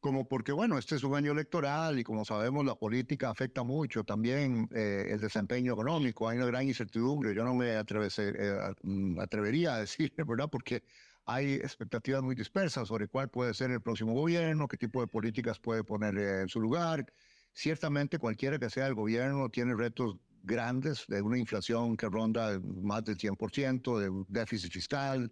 como 0.00 0.26
porque, 0.26 0.52
bueno, 0.52 0.78
este 0.78 0.96
es 0.96 1.04
un 1.04 1.14
año 1.14 1.32
electoral 1.32 1.98
y 1.98 2.04
como 2.04 2.24
sabemos 2.24 2.64
la 2.64 2.74
política 2.74 3.30
afecta 3.30 3.62
mucho 3.62 4.02
también 4.02 4.68
eh, 4.74 5.08
el 5.10 5.20
desempeño 5.20 5.74
económico, 5.74 6.28
hay 6.28 6.38
una 6.38 6.46
gran 6.46 6.66
incertidumbre, 6.66 7.34
yo 7.34 7.44
no 7.44 7.54
me 7.54 7.78
eh, 7.78 8.74
mm, 8.82 9.20
atrevería 9.20 9.74
a 9.74 9.78
decir, 9.80 10.12
¿verdad? 10.26 10.48
Porque 10.50 10.82
hay 11.26 11.54
expectativas 11.54 12.22
muy 12.22 12.34
dispersas 12.34 12.88
sobre 12.88 13.08
cuál 13.08 13.28
puede 13.28 13.54
ser 13.54 13.70
el 13.70 13.80
próximo 13.80 14.14
gobierno, 14.14 14.66
qué 14.68 14.76
tipo 14.78 15.00
de 15.00 15.06
políticas 15.06 15.58
puede 15.58 15.84
poner 15.84 16.16
en 16.16 16.48
su 16.48 16.60
lugar. 16.60 17.06
Ciertamente 17.52 18.18
cualquiera 18.18 18.58
que 18.58 18.70
sea 18.70 18.86
el 18.86 18.94
gobierno 18.94 19.48
tiene 19.50 19.74
retos 19.74 20.16
grandes 20.42 21.04
de 21.08 21.20
una 21.20 21.38
inflación 21.38 21.96
que 21.96 22.08
ronda 22.08 22.58
más 22.60 23.04
del 23.04 23.18
100%, 23.18 23.98
de 23.98 24.08
un 24.08 24.26
déficit 24.28 24.72
fiscal, 24.72 25.30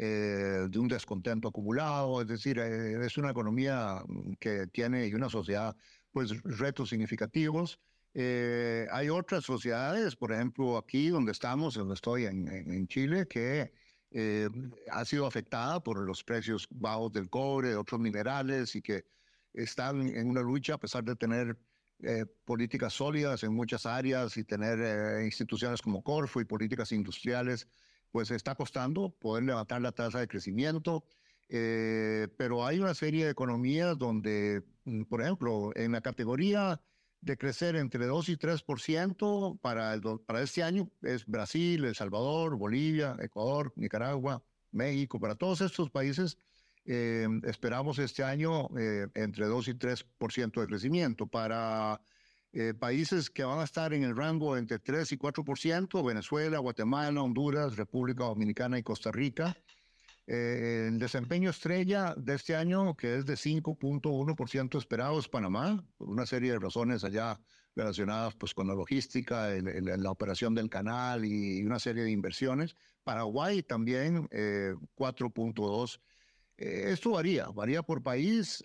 eh, 0.00 0.68
de 0.70 0.78
un 0.78 0.86
descontento 0.86 1.48
acumulado, 1.48 2.22
es 2.22 2.28
decir, 2.28 2.60
eh, 2.60 3.04
es 3.04 3.18
una 3.18 3.32
economía 3.32 4.00
que 4.38 4.68
tiene 4.68 5.08
y 5.08 5.14
una 5.14 5.28
sociedad 5.28 5.74
pues 6.12 6.40
retos 6.44 6.90
significativos. 6.90 7.80
Eh, 8.14 8.86
hay 8.92 9.08
otras 9.08 9.42
sociedades, 9.42 10.14
por 10.14 10.30
ejemplo, 10.30 10.78
aquí 10.78 11.08
donde 11.08 11.32
estamos, 11.32 11.74
donde 11.74 11.94
estoy 11.94 12.26
en, 12.26 12.46
en 12.46 12.86
Chile, 12.86 13.26
que 13.26 13.72
ha 14.92 15.04
sido 15.04 15.26
afectada 15.26 15.82
por 15.82 15.98
los 15.98 16.22
precios 16.22 16.68
bajos 16.70 17.12
del 17.12 17.28
cobre, 17.28 17.70
de 17.70 17.76
otros 17.76 18.00
minerales 18.00 18.76
y 18.76 18.82
que 18.82 19.04
están 19.52 20.06
en 20.06 20.28
una 20.28 20.42
lucha 20.42 20.74
a 20.74 20.78
pesar 20.78 21.02
de 21.02 21.16
tener 21.16 21.58
políticas 22.44 22.92
sólidas 22.92 23.42
en 23.42 23.52
muchas 23.52 23.84
áreas 23.84 24.36
y 24.36 24.44
tener 24.44 25.24
instituciones 25.24 25.82
como 25.82 26.04
Corfo 26.04 26.40
y 26.40 26.44
políticas 26.44 26.92
industriales 26.92 27.66
pues 28.10 28.30
está 28.30 28.54
costando 28.54 29.10
poder 29.10 29.44
levantar 29.44 29.80
la 29.80 29.92
tasa 29.92 30.20
de 30.20 30.28
crecimiento. 30.28 31.04
Eh, 31.48 32.28
pero 32.36 32.66
hay 32.66 32.78
una 32.78 32.94
serie 32.94 33.24
de 33.24 33.30
economías 33.30 33.96
donde, 33.96 34.62
mm, 34.84 35.04
por 35.04 35.22
ejemplo, 35.22 35.70
en 35.74 35.92
la 35.92 36.00
categoría 36.00 36.80
de 37.20 37.36
crecer 37.36 37.76
entre 37.76 38.06
2 38.06 38.28
y 38.28 38.36
3% 38.36 39.58
para, 39.60 39.94
el, 39.94 40.02
para 40.26 40.42
este 40.42 40.62
año 40.62 40.90
es 41.02 41.26
Brasil, 41.26 41.84
El 41.84 41.94
Salvador, 41.94 42.56
Bolivia, 42.56 43.16
Ecuador, 43.20 43.72
Nicaragua, 43.76 44.42
México. 44.70 45.18
Para 45.18 45.34
todos 45.34 45.60
estos 45.60 45.90
países 45.90 46.36
eh, 46.84 47.26
esperamos 47.44 47.98
este 47.98 48.22
año 48.22 48.68
eh, 48.78 49.08
entre 49.14 49.46
2 49.46 49.68
y 49.68 49.74
3% 49.74 50.60
de 50.60 50.66
crecimiento. 50.66 51.26
Para 51.26 52.00
eh, 52.60 52.74
países 52.74 53.30
que 53.30 53.44
van 53.44 53.60
a 53.60 53.62
estar 53.62 53.94
en 53.94 54.02
el 54.02 54.16
rango 54.16 54.56
entre 54.56 54.80
3 54.80 55.12
y 55.12 55.16
4%, 55.16 56.04
Venezuela, 56.04 56.58
Guatemala, 56.58 57.22
Honduras, 57.22 57.76
República 57.76 58.24
Dominicana 58.24 58.76
y 58.76 58.82
Costa 58.82 59.12
Rica. 59.12 59.56
Eh, 60.26 60.86
el 60.88 60.98
desempeño 60.98 61.50
estrella 61.50 62.14
de 62.16 62.34
este 62.34 62.56
año, 62.56 62.96
que 62.96 63.14
es 63.14 63.26
de 63.26 63.34
5.1% 63.34 64.76
esperado, 64.76 65.20
es 65.20 65.28
Panamá, 65.28 65.84
por 65.96 66.08
una 66.08 66.26
serie 66.26 66.50
de 66.50 66.58
razones 66.58 67.04
allá 67.04 67.38
relacionadas 67.76 68.34
pues, 68.34 68.54
con 68.54 68.66
la 68.66 68.74
logística, 68.74 69.50
la 69.50 70.10
operación 70.10 70.52
del 70.56 70.68
canal 70.68 71.24
y, 71.24 71.62
una 71.62 71.78
serie 71.78 72.02
de 72.02 72.10
inversiones. 72.10 72.74
Paraguay 73.04 73.62
también, 73.62 74.28
4.2%. 74.96 76.00
Eh, 76.56 76.86
esto 76.88 77.12
varía, 77.12 77.46
varía 77.50 77.84
por 77.84 78.02
país. 78.02 78.64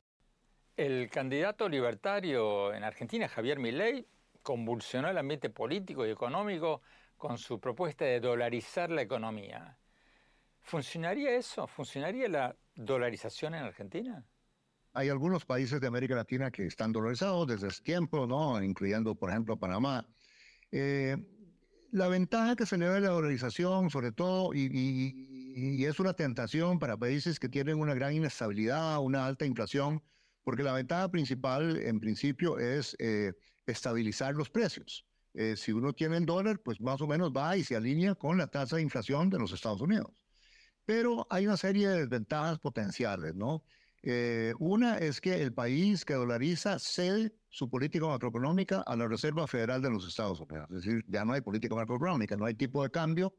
El 0.75 1.09
candidato 1.09 1.69
libertario 1.69 2.73
en 2.73 2.83
Argentina, 2.83 3.27
Javier 3.27 3.59
Milei, 3.59 4.07
convulsionó 4.41 5.07
el 5.09 5.17
ambiente 5.17 5.51
político 5.51 6.05
y 6.05 6.09
económico 6.09 6.81
con 7.15 7.37
su 7.37 7.59
propuesta 7.59 8.05
de 8.05 8.19
dolarizar 8.19 8.89
la 8.89 9.03
economía. 9.03 9.77
¿Funcionaría 10.61 11.35
eso? 11.35 11.67
¿Funcionaría 11.67 12.27
la 12.27 12.55
dolarización 12.75 13.53
en 13.53 13.63
Argentina? 13.63 14.25
Hay 14.93 15.09
algunos 15.09 15.45
países 15.45 15.79
de 15.79 15.87
América 15.87 16.15
Latina 16.15 16.49
que 16.49 16.65
están 16.65 16.91
dolarizados 16.91 17.47
desde 17.47 17.67
hace 17.67 17.83
tiempo, 17.83 18.25
¿no? 18.25 18.61
incluyendo, 18.61 19.13
por 19.13 19.29
ejemplo, 19.29 19.57
Panamá. 19.57 20.07
Eh, 20.71 21.17
la 21.91 22.07
ventaja 22.07 22.55
que 22.55 22.65
se 22.65 22.77
le 22.77 22.87
da 22.87 22.97
a 22.97 22.99
la 22.99 23.09
dolarización, 23.09 23.91
sobre 23.91 24.11
todo, 24.11 24.53
y, 24.55 24.69
y, 24.73 25.85
es 25.85 25.99
una 25.99 26.13
tentación 26.13 26.79
para 26.79 26.97
países 26.97 27.39
que 27.39 27.49
tienen 27.49 27.79
una 27.79 27.93
gran 27.93 28.13
inestabilidad, 28.13 28.99
una 28.99 29.27
alta 29.27 29.45
inflación, 29.45 30.01
porque 30.43 30.63
la 30.63 30.73
ventaja 30.73 31.09
principal, 31.09 31.77
en 31.77 31.99
principio, 31.99 32.59
es 32.59 32.95
eh, 32.99 33.33
estabilizar 33.65 34.35
los 34.35 34.49
precios. 34.49 35.05
Eh, 35.33 35.55
si 35.57 35.71
uno 35.71 35.93
tiene 35.93 36.17
el 36.17 36.25
dólar, 36.25 36.59
pues 36.59 36.79
más 36.79 37.01
o 37.01 37.07
menos 37.07 37.31
va 37.31 37.57
y 37.57 37.63
se 37.63 37.75
alinea 37.75 38.15
con 38.15 38.37
la 38.37 38.47
tasa 38.47 38.75
de 38.75 38.83
inflación 38.83 39.29
de 39.29 39.39
los 39.39 39.51
Estados 39.51 39.81
Unidos. 39.81 40.11
Pero 40.85 41.25
hay 41.29 41.47
una 41.47 41.57
serie 41.57 41.87
de 41.87 41.99
desventajas 42.01 42.59
potenciales, 42.59 43.33
¿no? 43.35 43.63
Eh, 44.05 44.53
una 44.59 44.97
es 44.97 45.21
que 45.21 45.41
el 45.41 45.53
país 45.53 46.03
que 46.03 46.13
dolariza 46.13 46.77
cede 46.77 47.33
su 47.49 47.69
política 47.69 48.05
macroeconómica 48.05 48.81
a 48.81 48.97
la 48.97 49.07
Reserva 49.07 49.47
Federal 49.47 49.81
de 49.81 49.89
los 49.89 50.05
Estados 50.05 50.41
Unidos. 50.41 50.67
Es 50.71 50.83
decir, 50.83 51.05
ya 51.07 51.23
no 51.23 51.31
hay 51.31 51.39
política 51.39 51.73
macroeconómica, 51.73 52.35
no 52.35 52.45
hay 52.45 52.53
tipo 52.53 52.83
de 52.83 52.91
cambio, 52.91 53.33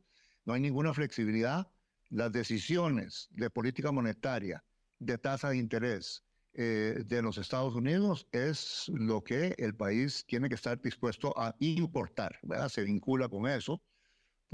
no 0.46 0.54
hay 0.54 0.62
ninguna 0.62 0.94
flexibilidad. 0.94 1.70
Las 2.08 2.32
decisiones 2.32 3.28
de 3.32 3.50
política 3.50 3.92
monetaria, 3.92 4.64
de 4.99 5.18
tasa 5.18 5.50
de 5.50 5.58
interés 5.58 6.25
eh, 6.54 7.02
de 7.04 7.23
los 7.23 7.38
Estados 7.38 7.75
Unidos 7.75 8.26
es 8.32 8.90
lo 8.94 9.23
que 9.23 9.54
el 9.58 9.75
país 9.75 10.25
tiene 10.26 10.49
que 10.49 10.54
estar 10.54 10.80
dispuesto 10.80 11.34
a 11.37 11.54
importar. 11.58 12.38
¿verdad? 12.42 12.68
Se 12.68 12.82
vincula 12.82 13.28
con 13.28 13.46
eso 13.46 13.82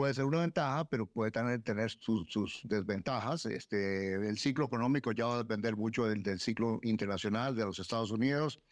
puede 0.00 0.14
ser 0.14 0.24
una 0.24 0.40
ventaja, 0.40 0.86
pero 0.86 1.04
puede 1.04 1.30
tener, 1.30 1.62
tener 1.62 1.90
sus, 1.90 2.62
desventajas. 2.64 3.44
Este, 3.44 4.14
el 4.14 4.38
ciclo 4.38 4.64
económico 4.64 5.12
ya 5.12 5.26
va 5.26 5.34
a 5.34 5.38
depender 5.38 5.76
mucho 5.76 6.06
del, 6.06 6.40
ciclo 6.40 6.80
internacional 6.84 7.54
de 7.54 7.66
los 7.66 7.78
Estados 7.78 8.10
Unidos. 8.10 8.62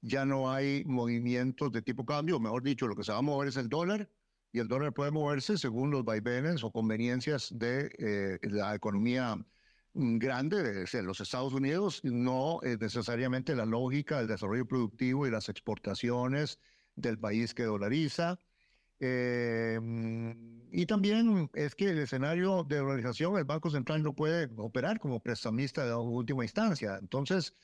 Ya 0.00 0.24
no 0.24 0.50
hay 0.50 0.82
movimientos 0.86 1.70
de 1.70 1.82
tipo 1.82 2.06
cambio, 2.06 2.40
mejor 2.40 2.62
dicho, 2.62 2.88
lo 2.88 2.96
que 2.96 3.04
se 3.04 3.12
va 3.12 3.18
a 3.18 3.20
mover 3.20 3.48
es 3.48 3.58
el 3.58 3.68
dólar 3.68 4.08
y 4.52 4.58
el 4.58 4.68
dólar 4.68 4.94
puede 4.94 5.10
moverse 5.10 5.58
según 5.58 5.90
los 5.90 6.02
vaivenes 6.02 6.64
o 6.64 6.70
conveniencias 6.70 7.52
de 7.54 7.90
eh, 7.98 8.38
la 8.48 8.74
economía 8.74 9.36
grande 9.94 10.62
de 10.62 11.02
los 11.02 11.20
Estados 11.20 11.52
Unidos, 11.52 12.00
no 12.04 12.60
es 12.62 12.80
necesariamente 12.80 13.54
la 13.54 13.66
lógica 13.66 14.18
del 14.18 14.28
desarrollo 14.28 14.66
productivo 14.66 15.26
y 15.26 15.30
las 15.30 15.48
exportaciones 15.48 16.58
del 16.96 17.18
país 17.18 17.54
que 17.54 17.64
dolariza. 17.64 18.38
Eh, 19.00 19.80
y 20.72 20.86
también 20.86 21.50
es 21.54 21.74
que 21.74 21.90
el 21.90 21.98
escenario 21.98 22.64
de 22.64 22.80
organización, 22.80 23.36
el 23.38 23.44
Banco 23.44 23.70
Central 23.70 24.02
no 24.02 24.14
puede 24.14 24.50
operar 24.56 25.00
como 25.00 25.20
prestamista 25.20 25.86
de 25.86 25.94
última 25.94 26.44
instancia. 26.44 26.98
Entonces, 27.00 27.54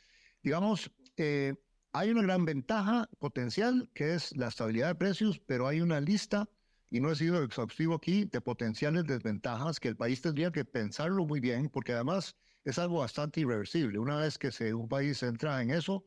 digamos, 0.43 0.91
eh, 1.17 1.55
hay 1.93 2.11
una 2.11 2.23
gran 2.23 2.45
ventaja 2.45 3.09
potencial 3.19 3.91
que 3.95 4.15
es 4.15 4.37
la 4.37 4.49
estabilidad 4.49 4.89
de 4.89 4.95
precios, 4.97 5.39
pero 5.39 5.67
hay 5.67 5.81
una 5.81 6.01
lista, 6.01 6.49
y 6.91 7.01
no 7.01 7.11
he 7.11 7.17
sido 7.17 7.43
exhaustivo 7.43 7.95
aquí, 7.95 8.25
de 8.27 8.41
potenciales 8.41 9.05
desventajas 9.05 9.81
que 9.81 9.89
el 9.89 9.97
país 9.97 10.21
tendría 10.21 10.51
que 10.51 10.65
pensarlo 10.65 11.27
muy 11.27 11.41
bien, 11.41 11.69
porque 11.69 11.93
además 11.93 12.37
es 12.65 12.79
algo 12.79 13.01
bastante 13.01 13.41
irreversible. 13.41 13.99
Una 13.99 14.19
vez 14.19 14.39
que 14.39 14.75
un 14.75 14.89
país 14.89 15.23
entra 15.23 15.61
en 15.63 15.71
eso, 15.71 16.05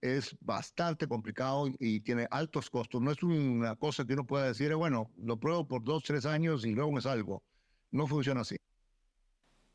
es 0.00 0.36
bastante 0.40 1.06
complicado 1.06 1.68
y 1.78 2.00
tiene 2.00 2.26
altos 2.30 2.70
costos. 2.70 3.02
No 3.02 3.10
es 3.10 3.22
una 3.22 3.76
cosa 3.76 4.04
que 4.04 4.14
uno 4.14 4.26
pueda 4.26 4.46
decir, 4.46 4.74
bueno, 4.74 5.10
lo 5.18 5.38
pruebo 5.38 5.66
por 5.66 5.84
dos, 5.84 6.02
tres 6.02 6.26
años 6.26 6.64
y 6.64 6.72
luego 6.72 6.92
me 6.92 7.00
salgo. 7.00 7.42
No 7.90 8.06
funciona 8.06 8.40
así. 8.40 8.56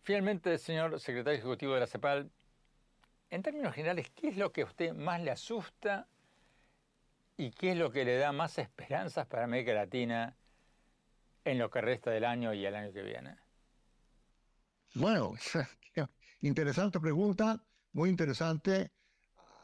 Finalmente, 0.02 0.58
señor 0.58 1.00
secretario 1.00 1.40
ejecutivo 1.40 1.74
de 1.74 1.82
la 1.82 1.88
CEPAL, 1.88 2.32
en 3.30 3.44
términos 3.44 3.74
generales, 3.74 4.12
¿qué 4.12 4.30
es 4.30 4.38
lo 4.38 4.52
que 4.52 4.62
a 4.62 4.66
usted 4.66 4.94
más 4.94 5.22
le 5.22 5.32
asusta 5.32 6.08
y 7.38 7.52
qué 7.52 7.72
es 7.72 7.78
lo 7.78 7.92
que 7.92 8.06
le 8.06 8.18
da 8.18 8.32
más 8.32 8.58
esperanzas 8.58 9.26
para 9.28 9.44
América 9.44 9.74
Latina 9.74 10.38
en 11.46 11.60
lo 11.60 11.70
que 11.70 11.80
resta 11.80 12.12
del 12.12 12.26
año 12.26 12.54
y 12.54 12.66
el 12.66 12.76
año 12.76 12.92
que 12.92 13.04
viene? 13.04 13.38
Bueno, 14.96 15.34
interesante 16.42 17.00
pregunta, 17.00 17.64
muy 17.94 18.10
interesante. 18.10 18.92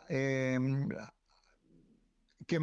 Em, 0.08 0.90
que 2.48 2.60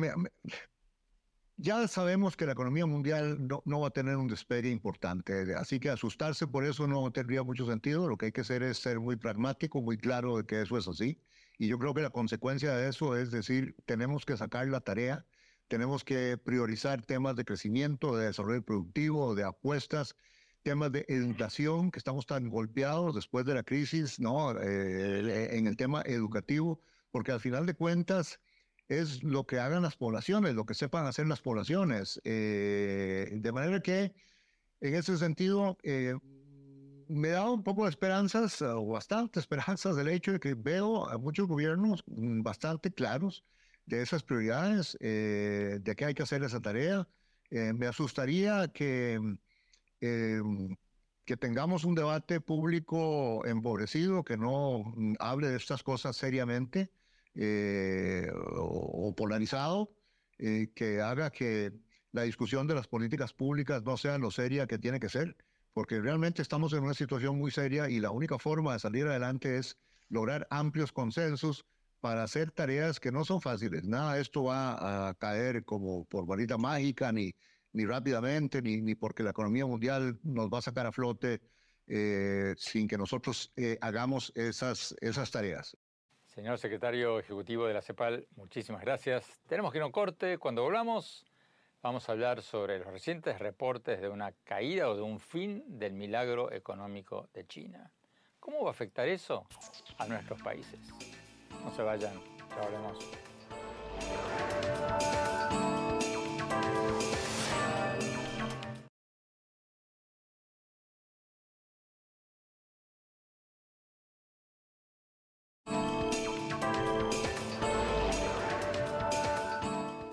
ya 1.57 1.89
sabemos 1.89 2.37
que 2.37 2.47
la 2.47 2.53
economía 2.53 2.87
mundial 2.87 3.39
no, 3.49 3.81
va 3.81 3.89
a 3.89 3.91
tener 3.91 4.17
un 4.17 4.29
despegue 4.29 4.71
importante, 4.71 5.55
así 5.57 5.81
que 5.81 5.91
asustarse 5.91 6.47
por 6.47 6.65
eso 6.65 6.87
no 6.87 7.11
tendría 7.11 7.43
mucho 7.43 7.67
sentido. 7.67 8.07
Lo 8.07 8.17
que 8.17 8.27
hay 8.27 8.33
que 8.33 8.43
hacer 8.43 8.63
es 8.63 8.79
ser 8.79 9.01
muy 9.01 9.17
pragmático, 9.17 9.83
muy 9.83 9.99
claro 9.99 10.37
de 10.37 10.47
que 10.47 10.63
eso 10.63 10.79
es 10.79 10.87
así. 10.87 11.21
Y 11.59 11.67
yo 11.67 11.79
creo 11.79 11.95
que 11.95 12.03
la 12.03 12.11
consecuencia 12.11 12.77
de 12.77 12.89
eso 12.89 13.17
es 13.17 13.33
decir, 13.33 13.75
tenemos 13.87 14.25
que 14.25 14.37
sacar 14.37 14.69
la 14.69 14.81
tarea, 14.81 15.27
tenemos 15.69 16.05
que 16.05 16.39
priorizar 16.39 17.03
temas 17.03 17.37
de 17.37 17.45
crecimiento, 17.45 18.17
de 18.17 18.27
desarrollo 18.27 18.63
productivo, 18.63 19.35
de 19.35 19.45
apuestas, 19.45 20.17
temas 20.63 20.93
de 20.93 21.05
educación, 21.09 21.91
que 21.91 21.99
estamos 21.99 22.27
tan 22.27 22.49
golpeados 22.49 23.15
después 23.15 23.45
de 23.47 23.55
la 23.55 23.63
crisis, 23.63 24.19
¿no? 24.19 24.59
Eh, 24.61 25.57
en 25.57 25.67
el 25.67 25.77
tema 25.77 26.03
educativo 26.03 26.81
porque 27.11 27.33
al 27.33 27.41
final 27.41 27.67
de 27.67 27.75
cuentas 27.75 28.41
es 28.89 29.23
lo 29.23 29.47
que 29.47 29.59
hagan 29.59 29.83
las 29.83 29.97
poblaciones, 29.97 30.55
lo 30.55 30.65
que 30.65 30.75
sepan 30.75 31.07
hacer 31.07 31.27
las 31.27 31.41
poblaciones. 31.41 32.21
Eh, 32.25 33.31
de 33.33 33.53
manera 33.53 33.81
que, 33.81 34.15
en 34.81 34.95
ese 34.95 35.19
sentido, 35.19 35.77
eh, 35.83 36.15
me 37.09 37.29
da 37.29 37.51
un 37.51 37.63
poco 37.63 37.85
de 37.85 37.91
esperanzas, 37.91 38.63
o 38.63 38.87
bastante 38.87 39.41
esperanzas, 39.41 39.97
del 39.97 40.09
hecho 40.09 40.33
de 40.33 40.41
que 40.41 40.55
veo 40.55 41.09
a 41.09 41.19
muchos 41.19 41.47
gobiernos 41.49 42.03
bastante 42.07 42.91
claros 42.93 43.45
de 43.89 44.03
esas 44.03 44.23
prioridades, 44.23 44.97
eh, 45.01 45.79
de 45.81 45.97
que 45.97 46.05
hay 46.05 46.15
que 46.15 46.23
hacer 46.23 46.43
esa 46.43 46.61
tarea. 46.61 47.09
me 47.51 47.87
asustaría 47.87 48.69
que 48.69 49.19
que 51.29 51.37
tengamos 51.37 51.85
un 51.85 51.95
debate 51.95 52.41
público 52.41 53.45
empobrecido, 53.45 54.25
que 54.25 54.39
no 54.39 54.83
mm, 54.97 55.17
hable 55.19 55.49
de 55.49 55.57
estas 55.57 55.83
cosas 55.83 56.17
seriamente 56.17 56.91
eh, 57.35 58.33
o, 58.35 59.15
polarizado, 59.15 59.91
eh, 60.39 60.73
que 60.75 61.03
haga 61.03 61.31
que 61.31 61.75
la 62.13 62.23
discusión 62.23 62.67
de 62.67 62.75
las 62.75 62.89
políticas 62.89 63.35
públicas 63.35 63.83
no 63.85 63.99
sea 63.99 64.17
lo 64.17 64.31
seria 64.31 64.67
que 64.67 64.79
tiene 64.79 65.01
que 65.01 65.11
ser, 65.11 65.37
porque 65.75 66.01
realmente 66.01 66.41
estamos 66.41 66.73
en 66.73 66.83
una 66.83 66.95
situación 66.95 67.39
muy 67.39 67.51
seria 67.51 67.91
y 67.91 68.01
la 68.01 68.11
única 68.11 68.39
forma 68.39 68.73
de 68.73 68.79
salir 68.79 69.07
adelante 69.07 69.59
es 69.59 69.77
lograr 70.09 70.47
amplios 70.51 70.93
consensos 70.93 71.67
para 72.01 72.23
hacer 72.23 72.51
tareas 72.51 73.01
que 73.01 73.13
no 73.13 73.25
son 73.25 73.41
fáciles. 73.41 73.85
Nada 73.85 74.15
de 74.15 74.23
esto 74.23 74.45
va 74.45 75.09
a 75.09 75.15
caer 75.15 75.65
como 75.65 76.05
por 76.05 76.27
varita 76.27 76.57
mágica, 76.57 77.13
ni 77.13 77.35
ni 77.73 77.87
rápidamente, 77.87 78.63
ni, 78.63 78.81
ni 78.81 78.95
porque 78.95 79.23
la 79.23 79.31
economía 79.31 79.67
mundial 79.67 80.19
nos 80.23 80.49
va 80.49 80.59
a 80.59 80.63
sacar 80.63 80.87
a 80.87 80.93
flote 80.93 81.41
eh, 81.87 82.55
sin 82.57 82.89
que 82.89 82.99
nosotros 82.99 83.53
eh, 83.57 83.79
hagamos 83.81 84.33
esas, 84.35 84.95
esas 85.01 85.31
tareas. 85.31 85.77
Señor 86.27 86.59
secretario 86.59 87.19
ejecutivo 87.19 87.67
de 87.67 87.75
la 87.75 87.83
CEPAL, 87.83 88.27
muchísimas 88.37 88.83
gracias. 88.83 89.41
Tenemos 89.47 89.73
que 89.73 89.79
ir 89.79 89.83
a 89.83 89.87
un 89.87 89.93
corte. 89.93 90.39
Cuando 90.39 90.63
volvamos, 90.63 91.25
vamos 91.83 92.09
a 92.09 92.13
hablar 92.13 92.43
sobre 92.43 92.79
los 92.79 92.89
recientes 92.89 93.39
reportes 93.39 94.01
de 94.01 94.09
una 94.09 94.33
caída 94.45 94.89
o 94.89 94.97
de 94.97 95.03
un 95.03 95.19
fin 95.19 95.65
del 95.67 95.95
milagro 95.95 96.53
económico 96.53 97.29
de 97.33 97.47
China. 97.47 97.93
¿Cómo 98.39 98.63
va 98.63 98.69
a 98.69 98.73
afectar 98.73 99.09
eso 99.09 99.47
a 99.99 100.07
nuestros 100.07 100.41
países? 100.43 100.79
No 101.65 101.75
se 101.75 101.83
vayan, 101.83 102.15
ya 102.51 102.63
hablemos. 102.63 102.99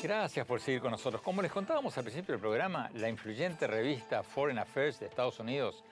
Gracias 0.05 0.45
por 0.45 0.61
seguir 0.61 0.81
con 0.81 0.91
nosotros. 0.91 1.19
Como 1.23 1.41
les 1.41 1.51
contábamos 1.51 1.97
al 1.97 2.03
principio 2.03 2.33
del 2.33 2.39
programa, 2.39 2.91
la 2.93 3.09
influyente 3.09 3.65
revista 3.65 4.21
Foreign 4.21 4.59
Affairs 4.59 4.99
de 4.99 5.07
Estados 5.07 5.39
Unidos 5.39 5.83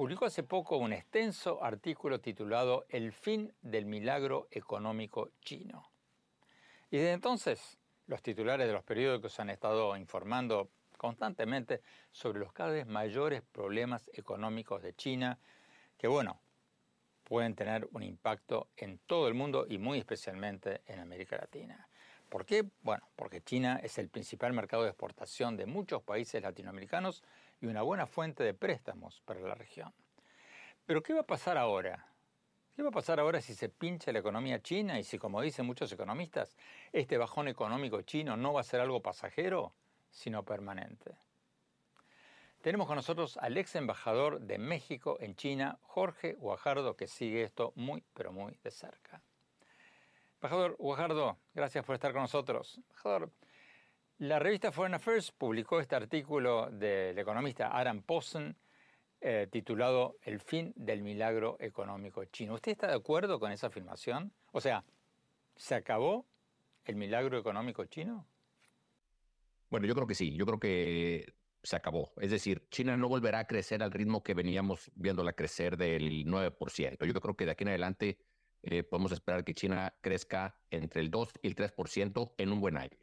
publicó 0.00 0.24
hace 0.24 0.42
poco 0.42 0.78
un 0.78 0.94
extenso 0.94 1.62
artículo 1.62 2.22
titulado 2.22 2.86
El 2.88 3.12
fin 3.12 3.52
del 3.60 3.84
milagro 3.84 4.48
económico 4.50 5.28
chino. 5.42 5.90
Y 6.90 6.96
desde 6.96 7.12
entonces, 7.12 7.78
los 8.06 8.22
titulares 8.22 8.66
de 8.66 8.72
los 8.72 8.82
periódicos 8.82 9.38
han 9.40 9.50
estado 9.50 9.94
informando 9.98 10.70
constantemente 10.96 11.82
sobre 12.12 12.38
los 12.38 12.50
cada 12.54 12.70
vez 12.70 12.86
mayores 12.86 13.42
problemas 13.42 14.10
económicos 14.14 14.80
de 14.80 14.94
China, 14.94 15.38
que 15.98 16.08
bueno, 16.08 16.40
pueden 17.22 17.54
tener 17.54 17.86
un 17.92 18.02
impacto 18.02 18.70
en 18.78 19.00
todo 19.00 19.28
el 19.28 19.34
mundo 19.34 19.66
y 19.68 19.76
muy 19.76 19.98
especialmente 19.98 20.80
en 20.86 21.00
América 21.00 21.36
Latina. 21.36 21.90
¿Por 22.30 22.46
qué? 22.46 22.64
Bueno, 22.80 23.06
porque 23.16 23.42
China 23.42 23.78
es 23.82 23.98
el 23.98 24.08
principal 24.08 24.54
mercado 24.54 24.84
de 24.84 24.88
exportación 24.88 25.58
de 25.58 25.66
muchos 25.66 26.02
países 26.02 26.40
latinoamericanos 26.40 27.22
y 27.60 27.66
una 27.66 27.82
buena 27.82 28.06
fuente 28.06 28.42
de 28.42 28.54
préstamos 28.54 29.20
para 29.24 29.40
la 29.40 29.54
región. 29.54 29.92
Pero 30.86 31.02
¿qué 31.02 31.12
va 31.12 31.20
a 31.20 31.26
pasar 31.26 31.58
ahora? 31.58 32.06
¿Qué 32.74 32.82
va 32.82 32.88
a 32.88 32.92
pasar 32.92 33.20
ahora 33.20 33.40
si 33.40 33.54
se 33.54 33.68
pincha 33.68 34.12
la 34.12 34.20
economía 34.20 34.62
china 34.62 34.98
y 34.98 35.04
si, 35.04 35.18
como 35.18 35.42
dicen 35.42 35.66
muchos 35.66 35.92
economistas, 35.92 36.56
este 36.92 37.18
bajón 37.18 37.48
económico 37.48 38.00
chino 38.02 38.36
no 38.36 38.52
va 38.54 38.62
a 38.62 38.64
ser 38.64 38.80
algo 38.80 39.02
pasajero, 39.02 39.74
sino 40.10 40.44
permanente? 40.44 41.16
Tenemos 42.62 42.86
con 42.86 42.96
nosotros 42.96 43.36
al 43.38 43.56
ex 43.56 43.74
embajador 43.74 44.40
de 44.40 44.58
México 44.58 45.16
en 45.20 45.34
China, 45.34 45.78
Jorge 45.82 46.34
Guajardo, 46.34 46.94
que 46.94 47.06
sigue 47.06 47.42
esto 47.42 47.72
muy, 47.74 48.02
pero 48.12 48.32
muy 48.32 48.58
de 48.62 48.70
cerca. 48.70 49.22
Embajador 50.34 50.76
Guajardo, 50.78 51.38
gracias 51.54 51.84
por 51.84 51.94
estar 51.94 52.12
con 52.12 52.22
nosotros. 52.22 52.80
Embajador, 52.88 53.30
la 54.20 54.38
revista 54.38 54.70
Foreign 54.70 54.94
Affairs 54.94 55.32
publicó 55.32 55.80
este 55.80 55.96
artículo 55.96 56.70
del 56.70 57.18
economista 57.18 57.76
Adam 57.76 58.02
Posen 58.02 58.54
eh, 59.18 59.48
titulado 59.50 60.18
El 60.22 60.40
fin 60.40 60.74
del 60.76 61.00
milagro 61.02 61.56
económico 61.58 62.22
chino. 62.26 62.52
¿Usted 62.54 62.72
está 62.72 62.88
de 62.88 62.96
acuerdo 62.96 63.40
con 63.40 63.50
esa 63.50 63.68
afirmación? 63.68 64.30
O 64.52 64.60
sea, 64.60 64.84
¿se 65.56 65.74
acabó 65.74 66.26
el 66.84 66.96
milagro 66.96 67.38
económico 67.38 67.86
chino? 67.86 68.26
Bueno, 69.70 69.86
yo 69.86 69.94
creo 69.94 70.06
que 70.06 70.14
sí, 70.14 70.36
yo 70.36 70.44
creo 70.44 70.60
que 70.60 71.32
se 71.62 71.76
acabó. 71.76 72.12
Es 72.20 72.30
decir, 72.30 72.68
China 72.68 72.98
no 72.98 73.08
volverá 73.08 73.38
a 73.38 73.46
crecer 73.46 73.82
al 73.82 73.90
ritmo 73.90 74.22
que 74.22 74.34
veníamos 74.34 74.90
viéndola 74.96 75.32
crecer 75.32 75.78
del 75.78 76.26
9%. 76.26 77.06
Yo 77.06 77.20
creo 77.20 77.36
que 77.36 77.46
de 77.46 77.52
aquí 77.52 77.64
en 77.64 77.68
adelante 77.68 78.18
eh, 78.64 78.82
podemos 78.82 79.12
esperar 79.12 79.44
que 79.44 79.54
China 79.54 79.94
crezca 80.02 80.58
entre 80.70 81.00
el 81.00 81.10
2 81.10 81.30
y 81.40 81.48
el 81.48 81.56
3% 81.56 82.34
en 82.36 82.52
un 82.52 82.60
buen 82.60 82.76
año. 82.76 82.98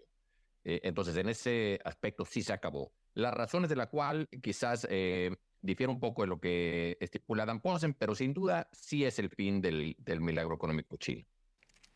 Eh, 0.64 0.82
entonces, 0.84 1.16
en 1.18 1.30
ese 1.30 1.80
aspecto 1.84 2.26
sí 2.26 2.42
se 2.42 2.54
acabó. 2.54 2.92
Las 3.14 3.34
razones 3.34 3.70
de 3.70 3.76
la 3.76 3.88
cual 3.88 4.28
quizás 4.42 4.88
eh, 4.90 5.36
difiere 5.62 5.92
un 5.92 6.00
poco 6.00 6.22
de 6.22 6.28
lo 6.28 6.40
que 6.40 6.98
estipula 7.00 7.46
Dan 7.46 7.62
Posen, 7.62 7.94
pero 7.94 8.16
sin 8.16 8.34
duda 8.34 8.70
sí 8.72 9.06
es 9.06 9.20
el 9.20 9.30
fin 9.30 9.62
del, 9.62 9.96
del 10.00 10.22
milagro 10.22 10.56
económico 10.56 10.98
chino. 10.98 11.26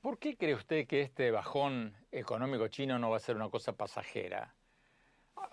¿Por 0.02 0.18
qué 0.18 0.36
cree 0.36 0.56
usted 0.56 0.88
que 0.88 1.02
este 1.02 1.30
bajón 1.30 1.96
económico 2.12 2.68
chino 2.70 2.98
no 2.98 3.12
va 3.12 3.18
a 3.18 3.20
ser 3.20 3.36
una 3.36 3.50
cosa 3.50 3.74
pasajera? 3.74 4.56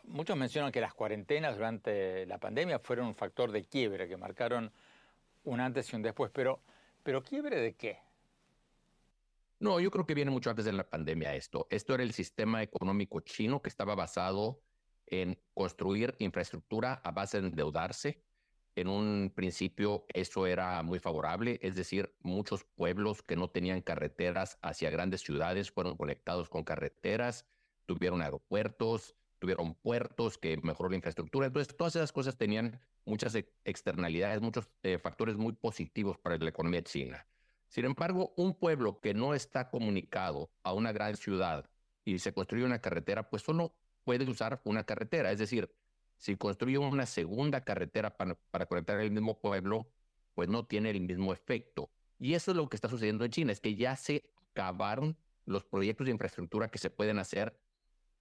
Muchos 0.05 0.37
mencionan 0.37 0.73
que 0.73 0.81
las 0.81 0.95
cuarentenas 0.95 1.57
durante 1.57 2.25
la 2.27 2.39
pandemia 2.39 2.79
fueron 2.79 3.09
un 3.09 3.15
factor 3.15 3.53
de 3.53 3.65
quiebre, 3.65 4.09
que 4.09 4.17
marcaron 4.17 4.73
un 5.45 5.61
antes 5.61 5.93
y 5.93 5.97
un 5.97 6.03
después, 6.03 6.31
pero, 6.33 6.63
pero 7.03 7.23
¿quiebre 7.23 7.61
de 7.61 7.75
qué? 7.75 7.99
No, 9.61 9.81
yo 9.81 9.91
creo 9.91 10.07
que 10.07 10.15
viene 10.15 10.31
mucho 10.31 10.51
antes 10.51 10.65
de 10.65 10.73
la 10.73 10.89
pandemia 10.89 11.35
esto. 11.35 11.67
Esto 11.71 11.95
era 11.95 12.05
el 12.05 12.13
sistema 12.13 12.63
económico 12.63 13.21
chino 13.21 13.61
que 13.61 13.69
estaba 13.69 13.97
basado 13.97 14.63
en 15.07 15.41
construir 15.53 16.15
infraestructura 16.21 16.95
a 17.05 17.11
base 17.11 17.41
de 17.41 17.49
endeudarse. 17.49 18.23
En 18.77 18.87
un 18.87 19.33
principio 19.35 20.07
eso 20.15 20.47
era 20.47 20.81
muy 20.85 21.01
favorable, 21.01 21.59
es 21.63 21.75
decir, 21.75 22.15
muchos 22.21 22.63
pueblos 22.63 23.23
que 23.23 23.35
no 23.35 23.51
tenían 23.51 23.83
carreteras 23.83 24.59
hacia 24.63 24.91
grandes 24.91 25.23
ciudades 25.23 25.73
fueron 25.73 25.97
conectados 25.97 26.49
con 26.49 26.63
carreteras, 26.63 27.45
tuvieron 27.87 28.23
aeropuertos, 28.23 29.17
tuvieron 29.41 29.75
puertos 29.75 30.39
que 30.39 30.57
mejoró 30.59 30.91
la 30.91 30.97
infraestructura. 30.97 31.47
Entonces, 31.49 31.77
todas 31.77 31.97
esas 31.97 32.13
cosas 32.13 32.37
tenían 32.37 32.81
muchas 33.05 33.35
externalidades, 33.65 34.41
muchos 34.41 34.69
eh, 34.85 34.99
factores 34.99 35.37
muy 35.37 35.55
positivos 35.55 36.17
para 36.19 36.39
la 36.39 36.51
economía 36.51 36.83
china. 36.83 37.27
Sin 37.69 37.85
embargo, 37.85 38.33
un 38.37 38.55
pueblo 38.55 39.01
que 39.01 39.15
no 39.15 39.35
está 39.35 39.71
comunicado 39.71 40.51
a 40.63 40.73
una 40.73 40.93
gran 40.93 41.17
ciudad 41.17 41.69
y 42.05 42.19
se 42.19 42.33
construye 42.33 42.65
una 42.65 42.81
carretera, 42.81 43.29
pues 43.29 43.43
solo 43.43 43.75
puede 44.05 44.29
usar 44.29 44.61
una 44.65 44.85
carretera. 44.85 45.31
Es 45.31 45.39
decir, 45.39 45.71
si 46.17 46.37
construye 46.37 46.79
una 46.79 47.07
segunda 47.07 47.63
carretera 47.63 48.17
para, 48.17 48.35
para 48.51 48.67
conectar 48.67 48.99
el 49.01 49.11
mismo 49.11 49.39
pueblo, 49.41 49.91
pues 50.35 50.49
no 50.49 50.65
tiene 50.65 50.91
el 50.91 51.01
mismo 51.01 51.33
efecto. 51.33 51.91
Y 52.19 52.35
eso 52.35 52.53
es 52.53 52.57
lo 52.57 52.69
que 52.69 52.77
está 52.77 52.89
sucediendo 52.89 53.25
en 53.25 53.31
China, 53.31 53.53
es 53.53 53.61
que 53.61 53.75
ya 53.75 53.97
se 53.97 54.31
acabaron 54.51 55.17
los 55.45 55.65
proyectos 55.65 56.07
de 56.07 56.13
infraestructura 56.13 56.69
que 56.69 56.79
se 56.79 56.91
pueden 56.91 57.19
hacer 57.19 57.59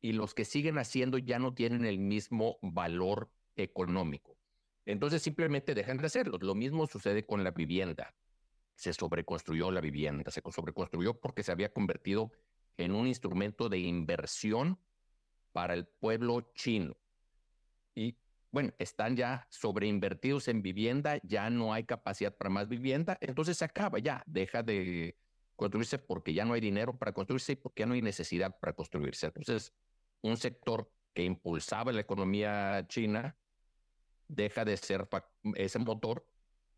y 0.01 0.13
los 0.13 0.33
que 0.33 0.45
siguen 0.45 0.77
haciendo 0.77 1.17
ya 1.17 1.39
no 1.39 1.53
tienen 1.53 1.85
el 1.85 1.97
mismo 1.97 2.59
valor 2.61 3.29
económico. 3.55 4.37
Entonces 4.85 5.21
simplemente 5.21 5.73
dejan 5.73 5.97
de 5.97 6.05
hacerlo. 6.05 6.37
Lo 6.39 6.55
mismo 6.55 6.87
sucede 6.87 7.25
con 7.25 7.43
la 7.43 7.51
vivienda. 7.51 8.13
Se 8.77 8.93
sobreconstruyó 8.93 9.71
la 9.71 9.81
vivienda, 9.81 10.31
se 10.31 10.41
sobreconstruyó 10.49 11.19
porque 11.19 11.43
se 11.43 11.51
había 11.51 11.73
convertido 11.73 12.31
en 12.77 12.93
un 12.93 13.07
instrumento 13.07 13.67
de 13.67 13.79
inversión 13.79 14.79
para 15.51 15.73
el 15.73 15.85
pueblo 15.85 16.51
chino. 16.53 16.95
Y 17.95 18.15
bueno, 18.51 18.71
están 18.77 19.15
ya 19.15 19.47
sobreinvertidos 19.49 20.47
en 20.47 20.61
vivienda, 20.61 21.19
ya 21.23 21.49
no 21.49 21.73
hay 21.73 21.83
capacidad 21.83 22.35
para 22.35 22.49
más 22.49 22.69
vivienda, 22.69 23.17
entonces 23.19 23.57
se 23.57 23.65
acaba, 23.65 23.99
ya 23.99 24.23
deja 24.27 24.63
de 24.63 25.17
construirse 25.55 25.97
porque 25.97 26.33
ya 26.33 26.45
no 26.45 26.53
hay 26.53 26.61
dinero 26.61 26.95
para 26.95 27.11
construirse 27.11 27.53
y 27.53 27.55
porque 27.55 27.81
ya 27.81 27.87
no 27.87 27.95
hay 27.95 28.01
necesidad 28.03 28.57
para 28.59 28.73
construirse. 28.73 29.25
Entonces, 29.25 29.73
un 30.21 30.37
sector 30.37 30.89
que 31.13 31.23
impulsaba 31.23 31.91
la 31.91 32.01
economía 32.01 32.85
china 32.87 33.35
deja 34.27 34.63
de 34.63 34.77
ser 34.77 35.09
ese 35.55 35.79
motor 35.79 36.25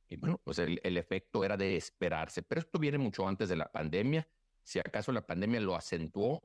y 0.10 0.18
bueno, 0.18 0.42
pues 0.44 0.58
el, 0.58 0.80
efecto 0.98 1.44
era 1.46 1.56
de 1.56 1.78
esperarse. 1.78 2.42
Pero 2.42 2.62
esto 2.62 2.80
viene 2.80 2.98
mucho 2.98 3.28
antes 3.28 3.48
de 3.48 3.56
la 3.56 3.72
pandemia. 3.72 4.28
Si 4.64 4.80
acaso 4.80 5.12
la 5.12 5.22
pandemia 5.22 5.60
lo 5.60 5.76
acentuó. 5.76 6.42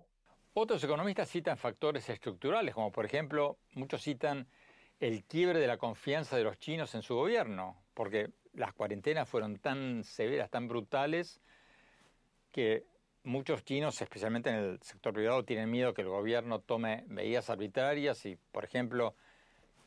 Otros 0.53 0.85
economistas 0.85 1.31
citan 1.31 1.57
factores 1.57 2.09
estructurales, 2.11 2.74
como 2.74 2.92
por 2.92 3.07
ejemplo, 3.07 3.59
muchos 3.72 4.03
citan 4.03 4.46
el 5.00 5.24
quiebre 5.24 5.59
de 5.59 5.66
la 5.66 5.79
confianza 5.79 6.37
de 6.37 6.44
los 6.44 6.59
chinos 6.59 6.94
en 6.94 7.03
su 7.03 7.14
gobierno, 7.14 7.83
porque 7.94 8.31
las 8.53 8.72
cuarentenas 8.74 9.29
fueron 9.29 9.57
tan 9.59 10.05
severas, 10.05 10.50
tan 10.50 10.68
brutales, 10.68 11.40
que 12.53 12.85
muchos 13.24 13.64
chinos, 13.64 14.00
especialmente 14.00 14.50
en 14.50 14.57
el 14.57 14.83
sector 14.83 15.14
privado, 15.14 15.44
tienen 15.44 15.70
miedo 15.70 15.94
que 15.94 16.03
el 16.03 16.09
gobierno 16.09 16.61
tome 16.61 17.05
medidas 17.09 17.50
arbitrarias 17.50 18.24
y, 18.27 18.37
por 18.53 18.64
ejemplo, 18.64 19.14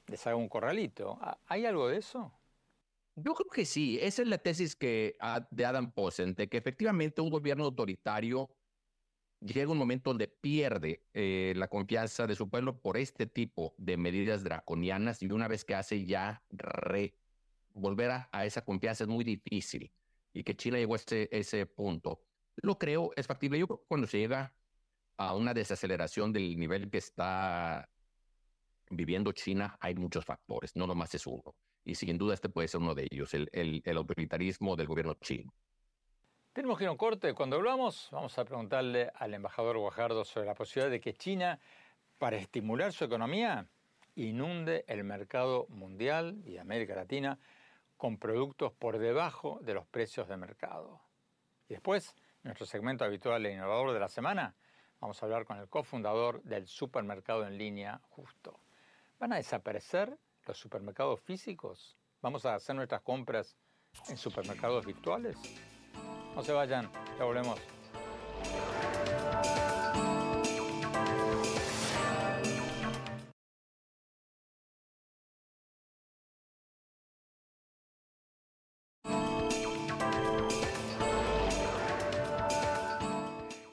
les 0.08 0.26
haga 0.26 0.36
un 0.36 0.50
corralito. 0.50 1.20
¿Hay 1.48 1.66
algo 1.66 1.88
de 1.88 1.98
eso? 1.98 2.34
Yo 3.20 3.34
creo 3.34 3.50
que 3.50 3.66
sí. 3.66 3.98
Esa 4.00 4.22
es 4.22 4.28
la 4.28 4.38
tesis 4.38 4.76
que, 4.76 5.18
de 5.50 5.66
Adam 5.66 5.92
Posen, 5.92 6.36
de 6.36 6.48
que 6.48 6.58
efectivamente 6.58 7.20
un 7.20 7.32
gobierno 7.32 7.66
autoritario 7.66 8.56
llega 9.40 9.72
un 9.72 9.78
momento 9.80 10.12
donde 10.12 10.28
pierde 10.28 11.04
eh, 11.14 11.54
la 11.56 11.68
confianza 11.68 12.28
de 12.28 12.36
su 12.36 12.48
pueblo 12.48 12.80
por 12.80 12.96
este 12.96 13.26
tipo 13.26 13.74
de 13.80 13.98
medidas 13.98 14.44
draconianas 14.44 15.24
y 15.24 15.32
una 15.32 15.48
vez 15.48 15.66
que 15.66 15.74
hace 15.74 16.06
ya 16.06 16.44
volver 17.74 18.12
a, 18.32 18.46
esa 18.46 18.64
confianza 18.64 19.04
es 19.06 19.08
muy 19.10 19.24
difícil 19.24 19.92
y 20.32 20.44
que 20.44 20.56
China 20.56 20.78
llegó 20.78 20.94
a 20.94 20.98
ese, 20.98 21.28
ese 21.32 21.66
punto. 21.66 22.24
Lo 22.58 22.78
creo, 22.78 23.12
es 23.16 23.26
factible. 23.26 23.58
Yo 23.58 23.66
creo 23.68 23.80
que 23.80 23.88
cuando 23.88 24.06
se 24.06 24.20
llega 24.20 24.54
a 25.18 25.36
una 25.36 25.56
desaceleración 25.56 26.32
del 26.34 26.56
nivel 26.58 26.92
que 26.92 27.00
está 27.00 27.90
viviendo 28.92 29.32
China, 29.32 29.76
hay 29.80 29.96
muchos 29.96 30.24
factores, 30.24 30.76
no 30.76 30.86
nomás 30.86 31.16
es 31.16 31.26
uno. 31.26 31.56
Y 31.88 31.96
sin 31.96 32.18
duda 32.18 32.34
este 32.34 32.50
puede 32.50 32.68
ser 32.68 32.82
uno 32.82 32.94
de 32.94 33.08
ellos, 33.10 33.34
el, 33.34 33.50
el, 33.54 33.98
autoritarismo 33.98 34.76
del 34.76 34.88
gobierno 34.88 35.14
chino. 35.22 35.54
Tenemos 36.52 36.78
que 36.78 36.84
ir 36.84 36.90
a 36.90 36.92
un 36.92 36.98
corte. 36.98 37.34
Cuando 37.34 37.56
hablamos, 37.56 38.10
vamos 38.12 38.38
a 38.38 38.44
preguntarle 38.44 39.10
al 39.16 39.34
embajador 39.34 39.78
Guajardo 39.78 40.26
sobre 40.26 40.48
la 40.48 40.54
posibilidad 40.54 40.92
de 40.92 41.00
que 41.00 41.14
China, 41.14 41.62
para 42.18 42.36
estimular 42.36 42.92
su 42.92 43.06
economía, 43.06 43.70
inunde 44.16 44.84
el 44.90 45.06
mercado 45.06 45.66
mundial 45.70 46.42
y 46.46 46.58
América 46.58 46.94
Latina 46.94 47.40
con 47.96 48.18
productos 48.18 48.74
por 48.74 48.98
debajo 48.98 49.60
de 49.62 49.74
los 49.74 49.88
precios 49.88 50.28
de 50.28 50.36
mercado. 50.36 51.00
Y 51.70 51.76
después 51.76 52.16
nuestro 52.44 52.66
segmento 52.66 53.06
habitual 53.06 53.46
e 53.46 53.54
innovador 53.54 53.94
de 53.94 54.00
la 54.02 54.10
semana, 54.10 54.56
vamos 55.00 55.24
a 55.24 55.26
hablar 55.26 55.46
con 55.46 55.58
el 55.58 55.70
cofundador 55.70 56.44
del 56.44 56.68
supermercado 56.68 57.48
en 57.48 57.58
línea 57.58 58.02
Justo. 58.10 58.60
¿Van 59.20 59.32
a 59.32 59.38
desaparecer 59.38 60.18
los 60.48 60.60
supermercados 60.60 61.22
físicos? 61.22 61.98
¿Vamos 62.22 62.46
a 62.46 62.56
hacer 62.56 62.76
nuestras 62.76 63.02
compras 63.02 63.58
en 64.10 64.18
supermercados 64.18 64.86
virtuales? 64.86 65.38
No 66.36 66.44
se 66.44 66.54
vayan, 66.54 66.92
ya 67.18 67.26
volvemos. 67.26 67.60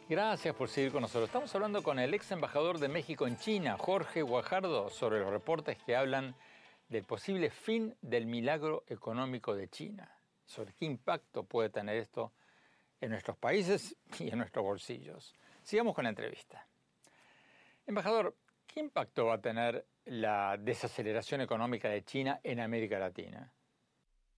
Gracias 0.07 0.55
por 0.55 0.69
seguir 0.69 0.93
con 0.93 1.03
nosotros. 1.03 1.29
Estamos 1.29 1.53
hablando 1.55 1.83
con 1.83 1.99
el 1.99 2.15
ex 2.15 2.31
embajador 2.31 2.79
de 2.79 2.89
México 2.89 3.27
en 3.27 3.37
China, 3.37 3.77
Jorge 3.79 4.23
Guajardo, 4.23 4.89
sobre 4.91 5.19
los 5.19 5.31
reportes 5.31 5.77
que 5.83 5.97
hablan 5.97 6.37
del 6.89 7.05
posible 7.05 7.51
fin 7.51 7.97
del 8.01 8.27
milagro 8.27 8.85
económico 8.87 9.55
de 9.55 9.69
China, 9.69 10.11
sobre 10.45 10.75
qué 10.75 10.85
impacto 10.85 11.45
puede 11.45 11.71
tener 11.71 11.97
esto 11.97 12.33
en 13.01 13.11
nuestros 13.11 13.37
países 13.37 13.97
y 14.19 14.31
en 14.31 14.39
nuestros 14.39 14.65
bolsillos. 14.65 15.35
Sigamos 15.63 15.95
con 15.95 16.05
la 16.05 16.11
entrevista. 16.11 16.67
Embajador, 17.87 18.37
¿qué 18.67 18.81
impacto 18.81 19.27
va 19.27 19.35
a 19.35 19.41
tener 19.41 19.87
la 20.05 20.57
desaceleración 20.59 21.41
económica 21.41 21.89
de 21.89 22.05
China 22.05 22.41
en 22.43 22.61
América 22.61 22.99
Latina? 22.99 23.53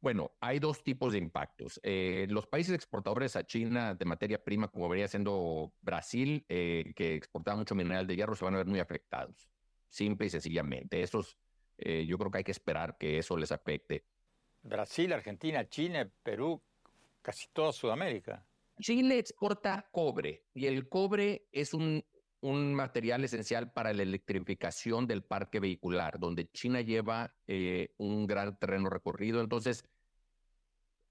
Bueno, 0.00 0.32
hay 0.40 0.59
dos 0.59 0.85
tipos 0.85 1.12
de 1.12 1.18
impactos. 1.18 1.80
Eh, 1.82 2.26
los 2.28 2.46
países 2.46 2.74
exportadores 2.74 3.35
a 3.35 3.44
China 3.44 3.94
de 3.94 4.04
materia 4.04 4.42
prima, 4.42 4.68
como 4.68 4.88
venía 4.88 5.09
siendo 5.09 5.72
Brasil, 5.80 6.44
eh, 6.48 6.92
que 6.94 7.14
exportaba 7.14 7.56
mucho 7.56 7.74
mineral 7.74 8.06
de 8.06 8.14
hierro, 8.14 8.37
se 8.37 8.44
van 8.44 8.54
a 8.54 8.59
ver 8.59 8.66
muy 8.66 8.78
afectados. 8.78 9.48
Simple 9.88 10.26
y 10.26 10.30
sencillamente. 10.30 11.02
Esos 11.02 11.37
eh, 11.78 12.04
yo 12.06 12.18
creo 12.18 12.30
que 12.30 12.38
hay 12.38 12.44
que 12.44 12.52
esperar 12.52 12.96
que 12.98 13.18
eso 13.18 13.36
les 13.36 13.52
afecte. 13.52 14.04
Brasil, 14.62 15.12
Argentina, 15.12 15.68
Chile, 15.68 16.10
Perú, 16.22 16.60
casi 17.22 17.46
toda 17.52 17.72
Sudamérica. 17.72 18.44
Chile 18.80 19.18
exporta 19.18 19.88
cobre 19.90 20.44
y 20.54 20.66
el 20.66 20.88
cobre 20.88 21.46
es 21.52 21.72
un, 21.72 22.04
un 22.40 22.74
material 22.74 23.24
esencial 23.24 23.72
para 23.72 23.92
la 23.92 24.02
electrificación 24.02 25.06
del 25.06 25.22
parque 25.22 25.60
vehicular, 25.60 26.18
donde 26.18 26.50
China 26.50 26.80
lleva 26.80 27.34
eh, 27.46 27.94
un 27.96 28.26
gran 28.26 28.58
terreno 28.58 28.90
recorrido. 28.90 29.40
Entonces, 29.40 29.84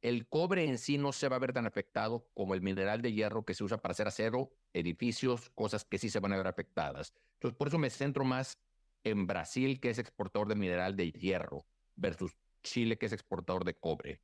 el 0.01 0.27
cobre 0.27 0.65
en 0.65 0.77
sí 0.77 0.97
no 0.99 1.11
se 1.11 1.27
va 1.29 1.37
a 1.37 1.39
ver 1.39 1.53
tan 1.53 1.65
afectado 1.65 2.27
como 2.35 2.53
el 2.53 2.61
mineral 2.61 3.01
de 3.01 3.11
hierro 3.11 3.43
que 3.43 3.55
se 3.55 3.63
usa 3.63 3.77
para 3.77 3.93
hacer 3.93 4.07
acero, 4.07 4.51
edificios, 4.73 5.49
cosas 5.49 5.83
que 5.83 5.97
sí 5.97 6.09
se 6.09 6.19
van 6.19 6.33
a 6.33 6.37
ver 6.37 6.47
afectadas. 6.47 7.13
Entonces, 7.33 7.57
por 7.57 7.69
eso 7.69 7.79
me 7.79 7.89
centro 7.89 8.23
más 8.23 8.59
en 9.05 9.25
Brasil, 9.25 9.79
que 9.79 9.89
es 9.89 9.99
exportador 9.99 10.49
de 10.49 10.55
mineral 10.55 10.97
de 10.97 11.11
hierro, 11.11 11.65
versus 11.95 12.35
Chile, 12.63 12.97
que 12.97 13.05
es 13.05 13.13
exportador 13.13 13.63
de 13.63 13.75
cobre. 13.75 14.19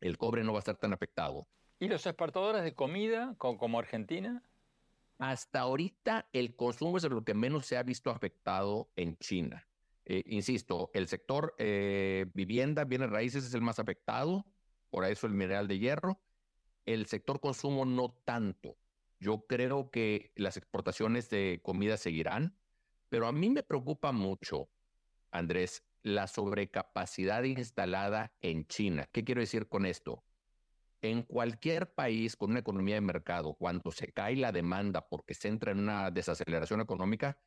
El 0.00 0.16
cobre 0.16 0.42
no 0.42 0.52
va 0.52 0.58
a 0.58 0.60
estar 0.60 0.76
tan 0.76 0.94
afectado. 0.94 1.46
¿Y 1.78 1.88
los 1.88 2.06
exportadores 2.06 2.62
de 2.62 2.74
comida, 2.74 3.34
como, 3.36 3.78
Argentina? 3.78 4.42
Hasta 5.18 5.60
ahorita 5.60 6.28
el 6.32 6.56
consumo 6.56 6.96
es 6.96 7.04
lo 7.04 7.24
que 7.24 7.34
menos 7.34 7.66
se 7.66 7.76
ha 7.76 7.82
visto 7.82 8.10
afectado 8.10 8.88
en 8.96 9.18
China. 9.18 9.68
Eh, 10.06 10.22
insisto, 10.26 10.90
el 10.94 11.08
sector 11.08 11.54
eh, 11.58 12.26
vivienda, 12.32 12.84
bienes 12.84 13.10
raíces 13.10 13.44
es 13.44 13.52
el 13.52 13.60
más 13.60 13.78
afectado 13.78 14.46
por 14.90 15.04
eso 15.04 15.26
el 15.26 15.34
mineral 15.34 15.68
de 15.68 15.78
hierro. 15.78 16.20
El 16.86 17.06
sector 17.06 17.40
consumo 17.40 17.84
no 17.84 18.14
tanto. 18.24 18.76
Yo 19.20 19.46
creo 19.46 19.90
que 19.90 20.32
las 20.36 20.56
exportaciones 20.56 21.28
de 21.28 21.60
comida 21.62 21.96
seguirán, 21.96 22.56
pero 23.08 23.26
a 23.26 23.32
mí 23.32 23.50
me 23.50 23.62
preocupa 23.62 24.12
mucho, 24.12 24.68
Andrés, 25.30 25.84
la 26.02 26.26
sobrecapacidad 26.26 27.42
instalada 27.42 28.32
en 28.40 28.66
China. 28.66 29.08
¿Qué 29.12 29.24
quiero 29.24 29.40
decir 29.40 29.68
con 29.68 29.86
esto? 29.86 30.24
En 31.00 31.22
cualquier 31.22 31.92
país 31.94 32.36
con 32.36 32.50
una 32.50 32.60
economía 32.60 32.96
de 32.96 33.00
mercado, 33.00 33.54
cuando 33.54 33.90
se 33.92 34.12
cae 34.12 34.36
la 34.36 34.52
demanda 34.52 35.08
porque 35.08 35.34
se 35.34 35.48
entra 35.48 35.72
en 35.72 35.78
una 35.80 36.10
desaceleración 36.10 36.80
económica, 36.80 37.38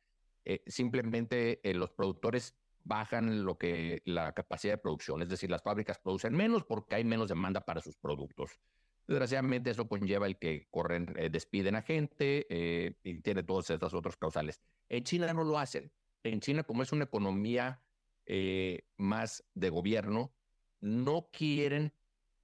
eh, 0.44 0.62
simplemente 0.66 1.60
eh, 1.62 1.74
los 1.74 1.90
productores 1.90 2.56
bajan 2.84 3.44
lo 3.44 3.58
que 3.58 4.02
la 4.04 4.32
capacidad 4.32 4.74
de 4.74 4.78
producción, 4.78 5.22
es 5.22 5.28
decir, 5.28 5.50
las 5.50 5.62
fábricas 5.62 5.98
producen 5.98 6.34
menos 6.34 6.64
porque 6.64 6.96
hay 6.96 7.04
menos 7.04 7.28
demanda 7.28 7.60
para 7.60 7.80
sus 7.80 7.96
productos. 7.96 8.58
Desgraciadamente 9.06 9.70
eso 9.70 9.88
conlleva 9.88 10.26
el 10.26 10.38
que 10.38 10.68
corren, 10.70 11.14
eh, 11.16 11.28
despiden 11.30 11.76
a 11.76 11.82
gente 11.82 12.46
eh, 12.48 12.94
y 13.02 13.20
tiene 13.20 13.42
todas 13.42 13.70
estas 13.70 13.94
otras 13.94 14.16
causales. 14.16 14.60
En 14.88 15.04
China 15.04 15.32
no 15.32 15.44
lo 15.44 15.58
hacen. 15.58 15.92
En 16.22 16.40
China, 16.40 16.62
como 16.62 16.82
es 16.82 16.92
una 16.92 17.04
economía 17.04 17.82
eh, 18.26 18.86
más 18.96 19.44
de 19.54 19.70
gobierno, 19.70 20.32
no 20.80 21.28
quieren 21.32 21.92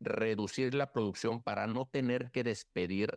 reducir 0.01 0.75
la 0.75 0.93
producción 0.93 1.43
para 1.43 1.67
no 1.67 1.87
tener 1.87 2.31
que 2.31 2.45
despedir 2.45 3.17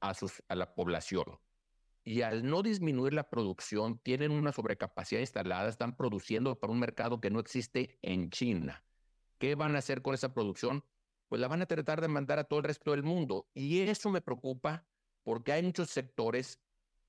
a, 0.00 0.14
sus, 0.14 0.42
a 0.48 0.54
la 0.54 0.74
población 0.74 1.38
y 2.04 2.20
al 2.20 2.44
no 2.44 2.62
disminuir 2.62 3.14
la 3.14 3.30
producción, 3.30 3.98
tienen 3.98 4.30
una 4.30 4.52
sobrecapacidad 4.52 5.20
instalada, 5.20 5.68
están 5.68 5.96
produciendo 5.96 6.58
para 6.58 6.72
un 6.72 6.78
mercado 6.78 7.20
que 7.20 7.30
no 7.30 7.40
existe 7.40 7.98
en 8.02 8.30
China. 8.30 8.84
¿Qué 9.38 9.54
van 9.54 9.74
a 9.74 9.78
hacer 9.78 10.02
con 10.02 10.14
esa 10.14 10.34
producción? 10.34 10.84
Pues 11.34 11.40
la 11.40 11.48
van 11.48 11.62
a 11.62 11.66
tratar 11.66 12.00
de 12.00 12.06
mandar 12.06 12.38
a 12.38 12.44
todo 12.44 12.60
el 12.60 12.64
resto 12.64 12.92
del 12.92 13.02
mundo. 13.02 13.48
Y 13.54 13.80
eso 13.80 14.08
me 14.08 14.20
preocupa 14.20 14.86
porque 15.24 15.50
hay 15.50 15.64
muchos 15.64 15.90
sectores 15.90 16.60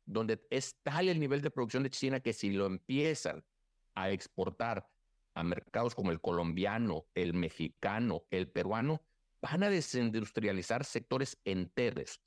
donde 0.03 0.43
es 0.49 0.77
tal 0.81 1.09
el 1.09 1.19
nivel 1.19 1.43
de 1.43 1.51
producción 1.51 1.83
de 1.83 1.91
China 1.91 2.19
que 2.21 2.33
si 2.33 2.49
lo 2.49 2.65
empiezan 2.65 3.45
a 3.93 4.09
exportar 4.09 4.89
a 5.35 5.43
mercados 5.43 5.93
como 5.93 6.09
el 6.09 6.21
colombiano, 6.21 7.05
el 7.13 7.35
mexicano, 7.35 8.23
el 8.31 8.49
peruano, 8.49 9.03
van 9.43 9.61
a 9.61 9.69
desindustrializar 9.69 10.85
sectores 10.85 11.39
enteros. 11.45 12.19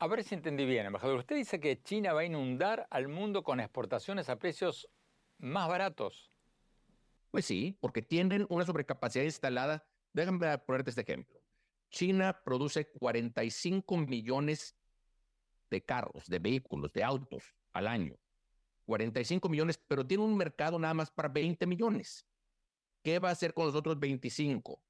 A 0.00 0.08
ver 0.08 0.24
si 0.24 0.34
entendí 0.34 0.64
bien, 0.64 0.86
embajador. 0.86 1.18
Usted 1.18 1.36
dice 1.36 1.60
que 1.60 1.80
China 1.84 2.14
va 2.14 2.22
a 2.22 2.24
inundar 2.24 2.88
al 2.90 3.06
mundo 3.06 3.44
con 3.44 3.60
exportaciones 3.60 4.28
a 4.28 4.40
precios 4.40 4.88
más 5.38 5.68
baratos. 5.68 6.32
Pues 7.30 7.44
sí, 7.44 7.78
porque 7.80 8.02
tienen 8.02 8.44
una 8.48 8.66
sobrecapacidad 8.66 9.24
instalada. 9.24 9.86
Déjame 10.16 10.58
ponerte 10.58 10.90
este 10.90 11.02
ejemplo. 11.02 11.40
China 11.90 12.42
produce 12.44 12.88
45 12.88 13.96
millones 13.98 14.74
de 15.70 15.84
carros, 15.84 16.26
de 16.26 16.38
vehículos, 16.38 16.92
de 16.92 17.04
autos 17.04 17.54
al 17.72 17.86
año. 17.86 18.16
45 18.86 19.48
millones, 19.48 19.78
pero 19.86 20.06
tiene 20.06 20.24
un 20.24 20.36
mercado 20.36 20.78
nada 20.78 20.94
más 20.94 21.10
para 21.10 21.28
20 21.28 21.66
millones. 21.66 22.26
¿Qué 23.02 23.18
va 23.18 23.28
a 23.28 23.32
hacer 23.32 23.52
con 23.54 23.66
los 23.66 23.74
otros 23.74 24.00
25? 24.00 24.82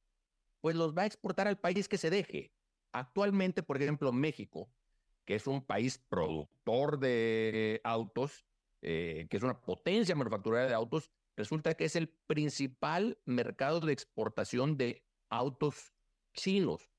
Pues 0.60 0.76
los 0.76 0.94
va 0.94 1.02
a 1.02 1.06
exportar 1.06 1.48
al 1.48 1.58
país 1.58 1.88
que 1.88 1.98
se 1.98 2.08
deje. 2.08 2.52
Actualmente, 2.92 3.62
por 3.62 3.76
ejemplo, 3.76 4.12
México 4.12 4.70
que 5.26 5.34
es 5.34 5.46
un 5.46 5.60
país 5.60 5.98
productor 6.08 6.98
de 6.98 7.80
autos, 7.84 8.46
eh, 8.80 9.26
que 9.28 9.36
es 9.36 9.42
una 9.42 9.60
potencia 9.60 10.14
manufacturera 10.14 10.66
de 10.68 10.74
autos, 10.74 11.10
resulta 11.36 11.74
que 11.74 11.84
es 11.84 11.96
el 11.96 12.08
principal 12.08 13.18
mercado 13.26 13.80
de 13.80 13.92
exportación 13.92 14.78
de 14.78 15.05
autos 15.28 15.92
chinos. 16.32 16.90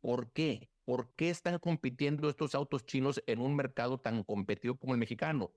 ¿Por 0.00 0.32
qué? 0.32 0.70
¿Por 0.84 1.14
qué 1.16 1.30
están 1.30 1.58
compitiendo 1.58 2.28
estos 2.28 2.54
autos 2.54 2.86
chinos 2.86 3.22
en 3.26 3.40
un 3.40 3.56
mercado 3.56 3.98
tan 3.98 4.22
competitivo 4.22 4.76
como 4.76 4.94
el 4.94 5.00
mexicano? 5.00 5.52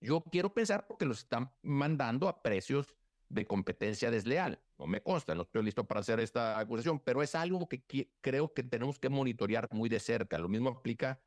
Yo 0.00 0.22
quiero 0.22 0.52
pensar 0.52 0.86
porque 0.86 1.06
los 1.06 1.18
están 1.20 1.52
mandando 1.62 2.28
a 2.28 2.42
precios 2.42 2.94
de 3.28 3.46
competencia 3.46 4.10
desleal. 4.10 4.60
No 4.78 4.86
me 4.86 5.02
consta, 5.02 5.34
no 5.34 5.42
estoy 5.42 5.62
listo 5.62 5.84
para 5.84 6.00
hacer 6.00 6.20
esta 6.20 6.58
acusación, 6.58 7.00
pero 7.00 7.22
es 7.22 7.34
algo 7.34 7.68
que 7.68 7.84
creo 8.20 8.52
que 8.52 8.62
tenemos 8.62 8.98
que 8.98 9.08
monitorear 9.08 9.68
muy 9.72 9.88
de 9.88 10.00
cerca. 10.00 10.38
Lo 10.38 10.48
mismo 10.48 10.70
aplica 10.70 11.20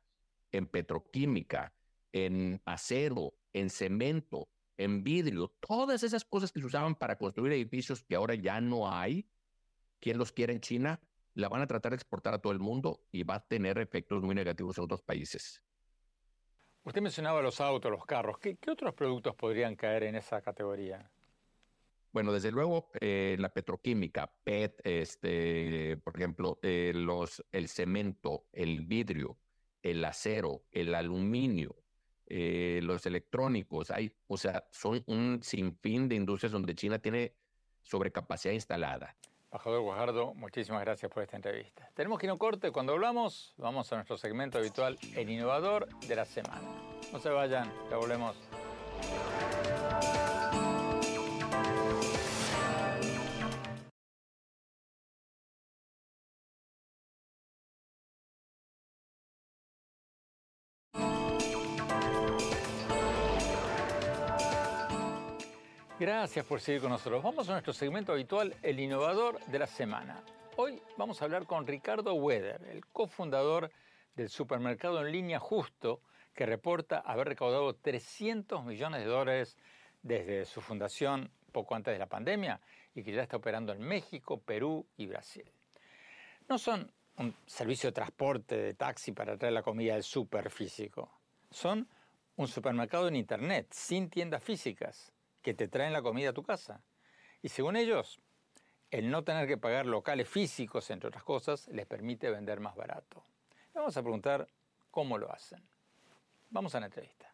en 0.52 0.66
petroquímica, 0.66 1.74
en 2.12 2.60
acero, 2.64 3.34
en 3.52 3.70
cemento, 3.70 4.48
en 4.76 5.02
vidrio, 5.02 5.48
todas 5.60 6.02
esas 6.02 6.24
cosas 6.24 6.52
que 6.52 6.60
se 6.60 6.66
usaban 6.66 6.94
para 6.94 7.18
construir 7.18 7.52
edificios 7.52 8.04
que 8.04 8.14
ahora 8.14 8.34
ya 8.34 8.60
no 8.60 8.90
hay, 8.90 9.28
quien 10.00 10.18
los 10.18 10.32
quiere 10.32 10.52
en 10.52 10.60
China, 10.60 11.00
la 11.34 11.48
van 11.48 11.62
a 11.62 11.66
tratar 11.66 11.92
de 11.92 11.96
exportar 11.96 12.34
a 12.34 12.38
todo 12.40 12.52
el 12.52 12.58
mundo 12.58 13.00
y 13.12 13.22
va 13.22 13.36
a 13.36 13.46
tener 13.46 13.78
efectos 13.78 14.22
muy 14.22 14.34
negativos 14.34 14.76
en 14.78 14.84
otros 14.84 15.02
países. 15.02 15.62
Usted 16.84 17.02
mencionaba 17.02 17.42
los 17.42 17.60
autos, 17.60 17.90
los 17.90 18.06
carros. 18.06 18.38
¿Qué, 18.38 18.58
otros 18.70 18.94
productos 18.94 19.34
podrían 19.34 19.76
caer 19.76 20.04
en 20.04 20.16
esa 20.16 20.40
categoría? 20.40 21.10
Bueno, 22.12 22.32
desde 22.32 22.50
luego 22.50 22.90
eh, 23.00 23.36
la 23.38 23.50
petroquímica, 23.50 24.32
PET, 24.42 24.80
este, 24.84 25.98
por 25.98 26.16
ejemplo, 26.16 26.58
eh, 26.62 26.92
los, 26.94 27.44
el 27.52 27.68
cemento, 27.68 28.46
el 28.52 28.86
vidrio, 28.86 29.36
el 29.82 30.04
acero, 30.04 30.62
el 30.72 30.94
aluminio, 30.94 31.76
eh, 32.26 32.80
los 32.82 33.04
electrónicos, 33.06 33.90
hay, 33.90 34.12
o 34.26 34.36
sea, 34.36 34.66
son 34.70 35.02
un 35.06 35.40
sinfín 35.42 36.08
de 36.08 36.16
industrias 36.16 36.52
donde 36.52 36.74
China 36.74 36.98
tiene 36.98 37.34
sobrecapacidad 37.82 38.54
instalada. 38.54 39.14
Embajador 39.50 39.80
Guajardo, 39.80 40.34
muchísimas 40.34 40.82
gracias 40.82 41.10
por 41.10 41.22
esta 41.22 41.36
entrevista. 41.36 41.88
Tenemos 41.94 42.18
que 42.18 42.26
ir 42.26 42.32
a 42.32 42.36
corte. 42.36 42.70
Cuando 42.70 42.92
hablamos, 42.92 43.54
vamos 43.56 43.90
a 43.90 43.96
nuestro 43.96 44.18
segmento 44.18 44.58
habitual, 44.58 44.98
el 45.16 45.30
innovador 45.30 45.88
de 46.00 46.16
la 46.16 46.26
semana. 46.26 46.68
No 47.12 47.18
se 47.18 47.30
vayan, 47.30 47.72
ya 47.88 47.96
volvemos. 47.96 48.36
Gracias 65.98 66.46
por 66.46 66.60
seguir 66.60 66.80
con 66.80 66.90
nosotros. 66.90 67.24
Vamos 67.24 67.48
a 67.48 67.52
nuestro 67.54 67.72
segmento 67.72 68.12
habitual, 68.12 68.54
el 68.62 68.78
innovador 68.78 69.44
de 69.46 69.58
la 69.58 69.66
semana. 69.66 70.22
Hoy 70.54 70.80
vamos 70.96 71.20
a 71.20 71.24
hablar 71.24 71.44
con 71.44 71.66
Ricardo 71.66 72.14
Weder, 72.14 72.62
el 72.70 72.86
cofundador 72.86 73.72
del 74.14 74.28
supermercado 74.28 75.04
en 75.04 75.10
línea 75.10 75.40
Justo, 75.40 76.02
que 76.32 76.46
reporta 76.46 77.00
haber 77.00 77.26
recaudado 77.26 77.74
300 77.74 78.64
millones 78.64 79.00
de 79.00 79.06
dólares 79.06 79.56
desde 80.00 80.44
su 80.44 80.60
fundación 80.60 81.32
poco 81.50 81.74
antes 81.74 81.92
de 81.92 81.98
la 81.98 82.06
pandemia 82.06 82.60
y 82.94 83.02
que 83.02 83.10
ya 83.10 83.22
está 83.22 83.38
operando 83.38 83.72
en 83.72 83.80
México, 83.80 84.40
Perú 84.40 84.86
y 84.96 85.08
Brasil. 85.08 85.50
No 86.48 86.58
son 86.58 86.92
un 87.16 87.34
servicio 87.44 87.88
de 87.88 87.94
transporte 87.94 88.56
de 88.56 88.74
taxi 88.74 89.10
para 89.10 89.36
traer 89.36 89.52
la 89.52 89.64
comida 89.64 89.94
del 89.94 90.04
super 90.04 90.48
físico. 90.48 91.10
Son 91.50 91.88
un 92.36 92.46
supermercado 92.46 93.08
en 93.08 93.16
Internet, 93.16 93.66
sin 93.72 94.08
tiendas 94.08 94.44
físicas 94.44 95.12
que 95.42 95.54
te 95.54 95.68
traen 95.68 95.92
la 95.92 96.02
comida 96.02 96.30
a 96.30 96.32
tu 96.32 96.42
casa. 96.42 96.82
Y 97.42 97.48
según 97.48 97.76
ellos, 97.76 98.20
el 98.90 99.10
no 99.10 99.24
tener 99.24 99.46
que 99.46 99.58
pagar 99.58 99.86
locales 99.86 100.28
físicos, 100.28 100.90
entre 100.90 101.08
otras 101.08 101.24
cosas, 101.24 101.68
les 101.68 101.86
permite 101.86 102.30
vender 102.30 102.60
más 102.60 102.74
barato. 102.74 103.24
Vamos 103.74 103.96
a 103.96 104.02
preguntar 104.02 104.48
cómo 104.90 105.18
lo 105.18 105.32
hacen. 105.32 105.62
Vamos 106.50 106.74
a 106.74 106.80
la 106.80 106.86
entrevista. 106.86 107.32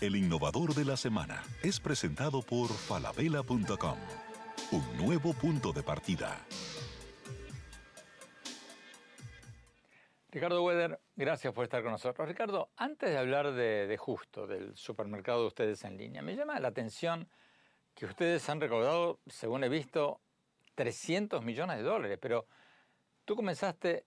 El 0.00 0.16
innovador 0.16 0.74
de 0.74 0.84
la 0.84 0.96
semana 0.96 1.42
es 1.62 1.80
presentado 1.80 2.42
por 2.42 2.68
falabella.com, 2.68 3.98
un 4.72 4.96
nuevo 4.96 5.32
punto 5.34 5.72
de 5.72 5.82
partida. 5.82 6.38
Ricardo 10.36 10.62
Weder, 10.62 11.00
gracias 11.14 11.54
por 11.54 11.64
estar 11.64 11.82
con 11.82 11.92
nosotros. 11.92 12.28
Ricardo, 12.28 12.70
antes 12.76 13.08
de 13.08 13.16
hablar 13.16 13.54
de, 13.54 13.96
Justo, 13.96 14.46
del 14.46 14.76
supermercado 14.76 15.40
de 15.40 15.46
ustedes 15.46 15.82
en 15.84 15.96
línea, 15.96 16.20
me 16.20 16.36
llama 16.36 16.60
la 16.60 16.68
atención 16.68 17.26
que 17.94 18.04
ustedes 18.04 18.46
han 18.50 18.60
recaudado, 18.60 19.18
según 19.26 19.64
he 19.64 19.70
visto, 19.70 20.20
300 20.74 21.42
millones 21.42 21.78
de 21.78 21.84
dólares, 21.84 22.18
pero 22.20 22.46
tú 23.24 23.34
comenzaste 23.34 24.04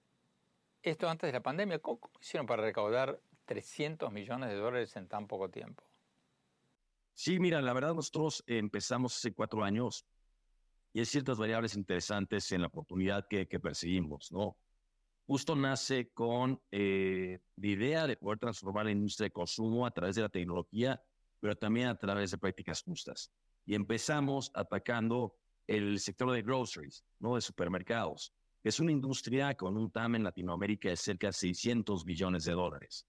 esto 0.83 1.09
antes 1.09 1.29
de 1.29 1.33
la 1.33 1.41
pandemia. 1.41 1.79
¿Cómo, 1.79 1.99
hicieron 2.21 2.45
para 2.45 2.61
recaudar 2.61 3.19
300 3.45 4.11
millones 4.11 4.49
de 4.49 4.55
dólares 4.55 4.95
en 4.97 5.07
tan 5.07 5.25
poco 5.25 5.49
tiempo? 5.49 5.83
Sí, 7.15 7.39
mira, 7.39 7.59
la 7.59 7.73
verdad 7.73 7.95
nosotros 7.95 8.43
empezamos 8.45 9.17
hace 9.17 9.33
cuatro 9.33 9.63
años 9.63 10.05
y 10.93 10.99
hay 10.99 11.05
ciertas 11.05 11.39
variables 11.39 11.75
interesantes 11.75 12.51
en 12.51 12.61
la 12.61 12.67
oportunidad 12.67 13.25
que, 13.27 13.47
que 13.47 13.59
perseguimos, 13.59 14.31
¿no? 14.31 14.57
Justo 15.29 15.55
nace 15.55 16.09
con 16.11 16.59
eh, 16.71 17.37
la 17.57 17.67
idea 17.67 18.07
de 18.07 18.17
poder 18.17 18.39
transformar 18.39 18.85
la 18.85 18.91
industria 18.93 19.25
de 19.25 19.31
consumo 19.31 19.85
a 19.85 19.91
través 19.91 20.15
de 20.15 20.23
la 20.23 20.29
tecnología, 20.29 20.99
pero 21.39 21.55
también 21.55 21.85
a 21.85 21.95
través 21.95 22.31
de 22.31 22.39
prácticas 22.39 22.81
justas. 22.81 23.31
Y 23.63 23.75
empezamos 23.75 24.49
atacando 24.55 25.35
el 25.67 25.99
sector 25.99 26.31
de 26.31 26.41
groceries, 26.41 27.05
¿no? 27.19 27.35
de 27.35 27.41
supermercados. 27.41 28.33
Es 28.63 28.79
una 28.79 28.91
industria 28.91 29.53
con 29.53 29.77
un 29.77 29.91
TAM 29.91 30.15
en 30.15 30.23
Latinoamérica 30.23 30.89
de 30.89 30.97
cerca 30.97 31.27
de 31.27 31.33
600 31.33 32.05
billones 32.05 32.45
de 32.45 32.53
dólares. 32.53 33.05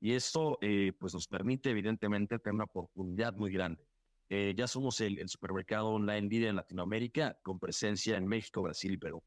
Y 0.00 0.14
esto 0.14 0.58
eh, 0.62 0.92
pues 0.98 1.14
nos 1.14 1.28
permite 1.28 1.70
evidentemente 1.70 2.40
tener 2.40 2.54
una 2.54 2.64
oportunidad 2.64 3.32
muy 3.34 3.52
grande. 3.52 3.86
Eh, 4.28 4.54
ya 4.56 4.66
somos 4.66 5.00
el, 5.00 5.20
el, 5.20 5.28
supermercado 5.28 5.90
online 5.90 6.28
líder 6.28 6.48
en 6.48 6.56
Latinoamérica 6.56 7.38
con 7.44 7.60
presencia 7.60 8.16
en 8.16 8.26
México, 8.26 8.60
Brasil 8.60 8.94
y 8.94 8.96
Perú. 8.96 9.22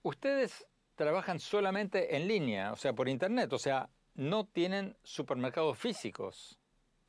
Ustedes 0.00 0.66
trabajan 0.94 1.40
solamente 1.40 2.16
en 2.16 2.28
línea, 2.28 2.72
o 2.72 2.76
sea, 2.76 2.92
por 2.92 3.08
internet, 3.08 3.52
o 3.52 3.58
sea, 3.58 3.90
no 4.14 4.46
tienen 4.46 4.96
supermercados 5.02 5.78
físicos 5.78 6.58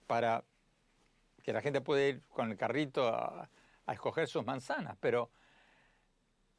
para 0.08 0.43
que 1.43 1.54
la 1.54 1.62
gente 1.62 1.82
pueda 1.82 2.08
ir 2.08 2.21
con 2.28 2.52
el 2.52 2.58
carrito 2.58 3.08
a, 3.08 3.50
a 3.86 3.93
escoger 3.93 4.28
sus 4.28 4.45
manzanas, 4.45 4.98
pero 5.00 5.32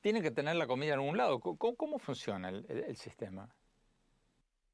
tienen 0.01 0.23
que 0.23 0.31
tener 0.31 0.55
la 0.57 0.67
comida 0.67 0.95
en 0.95 1.01
un 1.01 1.17
lado. 1.17 1.41
¿Cómo, 1.41 1.77
cómo 1.77 1.99
funciona 1.99 2.49
el, 2.49 2.65
el, 2.69 2.85
el, 2.85 2.97
sistema? 2.97 3.53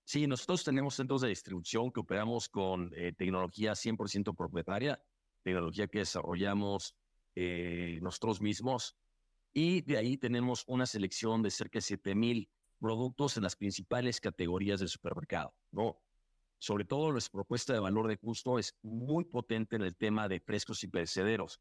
Sí, 0.04 0.26
nosotros 0.26 0.64
tenemos 0.64 0.94
centros 0.94 1.22
de 1.22 1.28
distribución 1.28 1.90
que 1.90 2.00
operamos 2.00 2.48
con 2.48 2.92
eh, 2.94 3.12
tecnología 3.16 3.72
100% 3.72 4.36
propietaria, 4.36 5.02
tecnología 5.42 5.86
que 5.86 6.00
desarrollamos 6.00 6.94
eh, 7.34 7.98
nosotros 8.02 8.42
mismos, 8.42 8.96
y 9.52 9.82
de 9.82 9.98
ahí 9.98 10.16
tenemos 10.16 10.64
una 10.66 10.86
selección 10.86 11.42
de 11.42 11.50
cerca 11.50 11.78
de 11.78 11.82
7000 11.82 12.48
productos 12.80 13.36
en 13.36 13.44
las 13.44 13.56
principales 13.56 14.20
categorías 14.20 14.80
del 14.80 14.88
supermercado, 14.88 15.54
¿no? 15.70 16.00
Sobre 16.58 16.84
todo 16.84 17.12
nuestra 17.12 17.32
propuesta 17.32 17.72
de 17.72 17.80
valor 17.80 18.08
de 18.08 18.16
gusto 18.16 18.58
es 18.58 18.76
muy 18.82 19.24
potente 19.24 19.76
en 19.76 19.82
el 19.82 19.96
tema 19.96 20.28
de 20.28 20.40
frescos 20.40 20.82
y 20.84 20.88
perecederos 20.88 21.60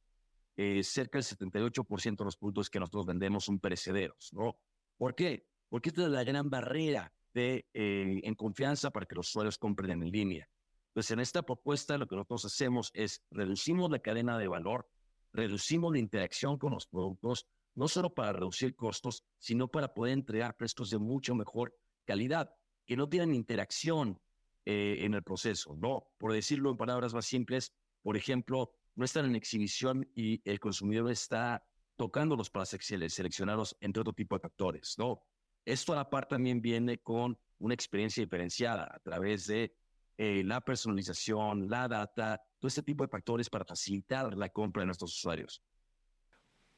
eh, 0.57 0.83
cerca 0.83 1.17
del 1.17 1.25
78% 1.25 2.17
de 2.17 2.25
los 2.25 2.37
productos 2.37 2.69
que 2.69 2.79
nosotros 2.79 3.05
vendemos 3.05 3.45
son 3.45 3.59
perecederos, 3.59 4.31
¿no? 4.33 4.57
¿Por 4.97 5.15
qué? 5.15 5.45
Porque 5.69 5.89
esta 5.89 6.03
es 6.03 6.09
la 6.09 6.23
gran 6.23 6.49
barrera 6.49 7.13
de, 7.33 7.65
eh, 7.73 8.19
en 8.23 8.35
confianza 8.35 8.91
para 8.91 9.05
que 9.05 9.15
los 9.15 9.29
usuarios 9.29 9.57
compren 9.57 9.91
en 9.91 10.11
línea. 10.11 10.49
Entonces, 10.89 11.11
en 11.11 11.21
esta 11.21 11.41
propuesta 11.41 11.97
lo 11.97 12.07
que 12.07 12.15
nosotros 12.15 12.45
hacemos 12.45 12.91
es 12.93 13.23
reducimos 13.31 13.89
la 13.89 13.99
cadena 13.99 14.37
de 14.37 14.49
valor, 14.49 14.89
reducimos 15.31 15.93
la 15.93 15.99
interacción 15.99 16.57
con 16.57 16.73
los 16.73 16.85
productos, 16.85 17.47
no 17.75 17.87
solo 17.87 18.13
para 18.13 18.33
reducir 18.33 18.75
costos, 18.75 19.23
sino 19.37 19.67
para 19.67 19.93
poder 19.93 20.13
entregar 20.13 20.55
frescos 20.55 20.89
de 20.89 20.97
mucho 20.97 21.35
mejor 21.35 21.75
calidad, 22.05 22.53
que 22.85 22.97
no 22.97 23.07
tienen 23.07 23.35
interacción 23.35 24.19
eh, 24.65 24.97
en 24.99 25.13
el 25.13 25.23
proceso, 25.23 25.75
¿no? 25.75 26.07
Por 26.17 26.33
decirlo 26.33 26.71
en 26.71 26.77
palabras 26.77 27.13
más 27.13 27.25
simples, 27.25 27.73
por 28.01 28.17
ejemplo, 28.17 28.73
no 28.95 29.05
están 29.05 29.25
en 29.25 29.35
exhibición 29.35 30.09
y 30.15 30.41
el 30.49 30.59
consumidor 30.59 31.11
está 31.11 31.63
tocándolos 31.95 32.49
para 32.49 32.65
seleccionarlos 32.65 33.77
entre 33.79 34.01
otro 34.01 34.13
tipo 34.13 34.35
de 34.35 34.41
factores, 34.41 34.95
¿no? 34.97 35.23
Esto 35.65 35.93
a 35.93 35.97
la 35.97 36.09
par 36.09 36.27
también 36.27 36.61
viene 36.61 36.97
con 36.97 37.37
una 37.59 37.73
experiencia 37.73 38.23
diferenciada 38.23 38.89
a 38.91 38.99
través 38.99 39.45
de 39.47 39.75
eh, 40.17 40.43
la 40.43 40.61
personalización, 40.61 41.69
la 41.69 41.87
data, 41.87 42.41
todo 42.59 42.67
este 42.67 42.83
tipo 42.83 43.03
de 43.03 43.09
factores 43.09 43.49
para 43.49 43.65
facilitar 43.65 44.35
la 44.35 44.49
compra 44.49 44.81
de 44.81 44.87
nuestros 44.87 45.15
usuarios. 45.15 45.63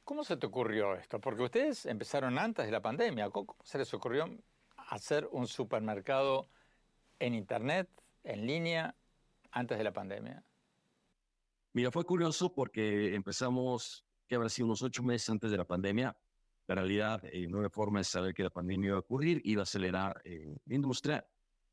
¿Cómo 0.04 0.26
se 0.26 0.36
te 0.36 0.48
ocurrió 0.48 0.96
esto? 0.96 1.22
Porque 1.22 1.44
ustedes 1.44 1.86
empezaron 1.86 2.38
antes 2.38 2.66
de 2.66 2.72
la 2.72 2.82
pandemia. 2.82 3.30
¿Cómo 3.30 3.56
se 3.64 3.78
les 3.78 3.94
ocurrió 3.94 4.26
hacer 4.76 5.30
un 5.32 5.48
supermercado 5.48 6.50
en 7.20 7.34
Internet, 7.34 7.90
en 8.24 8.46
línea, 8.46 8.96
antes 9.52 9.78
de 9.78 9.84
la 9.84 9.94
pandemia? 9.94 10.44
Mira, 11.72 11.90
fue 11.90 12.04
curioso 12.04 12.54
porque 12.54 13.16
empezamos, 13.16 14.06
que 14.28 14.36
habrá 14.36 14.50
sido 14.50 14.68
unos 14.68 14.82
ocho 14.82 15.04
meses 15.04 15.30
antes 15.30 15.50
de 15.50 15.58
la 15.58 15.66
pandemia. 15.66 16.18
En 16.68 16.76
realidad, 16.76 17.24
eh, 17.26 17.48
no 17.48 17.58
había 17.58 17.70
forma 17.70 18.00
de 18.00 18.04
saber 18.04 18.34
que 18.34 18.44
la 18.44 18.50
pandemia 18.50 18.90
iba 18.90 18.98
a 18.98 19.00
ocurrir, 19.00 19.42
iba 19.46 19.62
a 19.62 19.64
acelerar 19.64 20.22
eh, 20.26 20.58
la 20.66 20.76
industria, 20.76 21.26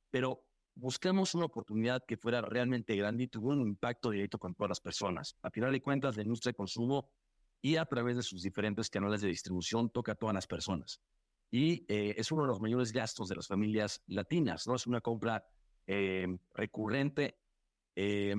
pero 0.09 0.45
buscamos 0.75 1.35
una 1.35 1.47
oportunidad 1.47 2.05
que 2.07 2.16
fuera 2.16 2.40
realmente 2.43 2.95
grande 2.95 3.25
y 3.25 3.29
tuvo 3.29 3.51
un 3.51 3.61
impacto 3.61 4.11
directo 4.11 4.38
con 4.38 4.55
todas 4.55 4.71
las 4.71 4.81
personas. 4.81 5.37
A 5.43 5.51
final 5.51 5.73
de 5.73 5.83
cuentas, 5.83 6.16
la 6.16 6.23
industria 6.23 6.53
de 6.53 6.57
consumo 6.57 7.11
y 7.62 7.77
a 7.77 7.85
través 7.85 8.16
de 8.16 8.23
sus 8.23 8.42
diferentes 8.42 8.88
canales 8.90 9.20
de 9.20 9.29
distribución 9.29 9.90
toca 9.90 10.12
a 10.12 10.14
todas 10.14 10.35
las 10.35 10.46
personas. 10.46 11.01
Y 11.51 11.85
eh, 11.88 12.14
es 12.16 12.31
uno 12.31 12.42
de 12.42 12.49
los 12.49 12.61
mayores 12.61 12.92
gastos 12.92 13.29
de 13.29 13.37
las 13.37 13.49
familias 13.49 14.03
latinas, 14.07 14.66
¿no? 14.66 14.77
Es 14.77 14.87
una 14.87 15.01
compra 15.01 15.44
eh, 15.87 16.27
recurrente 16.55 17.38
eh, 17.96 18.35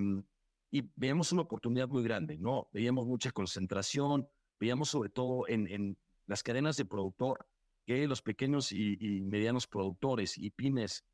y 0.71 0.89
veíamos 0.95 1.31
una 1.33 1.41
oportunidad 1.41 1.89
muy 1.89 2.03
grande, 2.03 2.37
¿no? 2.37 2.69
Veíamos 2.71 3.05
mucha 3.05 3.31
concentración, 3.31 4.29
veíamos 4.59 4.89
sobre 4.89 5.09
todo 5.09 5.47
en, 5.47 5.67
en 5.67 5.97
las 6.25 6.43
cadenas 6.43 6.77
de 6.77 6.85
productor 6.85 7.45
que 7.85 8.07
los 8.07 8.21
pequeños 8.21 8.71
y, 8.71 8.97
y 8.99 9.21
medianos 9.21 9.67
productores 9.67 10.37
y 10.37 10.51
pymes 10.51 11.05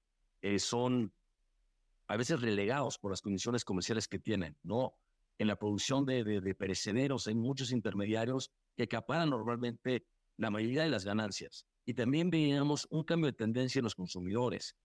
eh, 0.41 0.59
son 0.59 1.13
a 2.07 2.17
veces 2.17 2.39
relegados 2.41 2.99
por 2.99 3.11
las 3.11 3.21
condiciones 3.21 3.65
comerciales 3.65 4.07
que 4.07 4.19
tienen, 4.19 4.57
¿no? 4.63 4.95
En 5.39 5.47
la 5.47 5.55
producción 5.55 6.05
de, 6.05 6.23
de, 6.23 6.41
de 6.41 6.55
perecederos 6.55 7.27
hay 7.27 7.35
muchos 7.35 7.71
intermediarios 7.71 8.51
que 8.75 8.83
acaparan 8.83 9.29
normalmente 9.29 10.05
la 10.37 10.49
mayoría 10.49 10.83
de 10.83 10.89
las 10.89 11.05
ganancias. 11.05 11.65
Y 11.85 11.93
también 11.93 12.29
veíamos 12.29 12.87
un 12.89 13.03
cambio 13.03 13.27
de 13.27 13.37
tendencia 13.37 13.79
en 13.79 13.83
los 13.83 13.95
consumidores. 13.95 14.75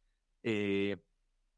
Eh, 0.43 0.97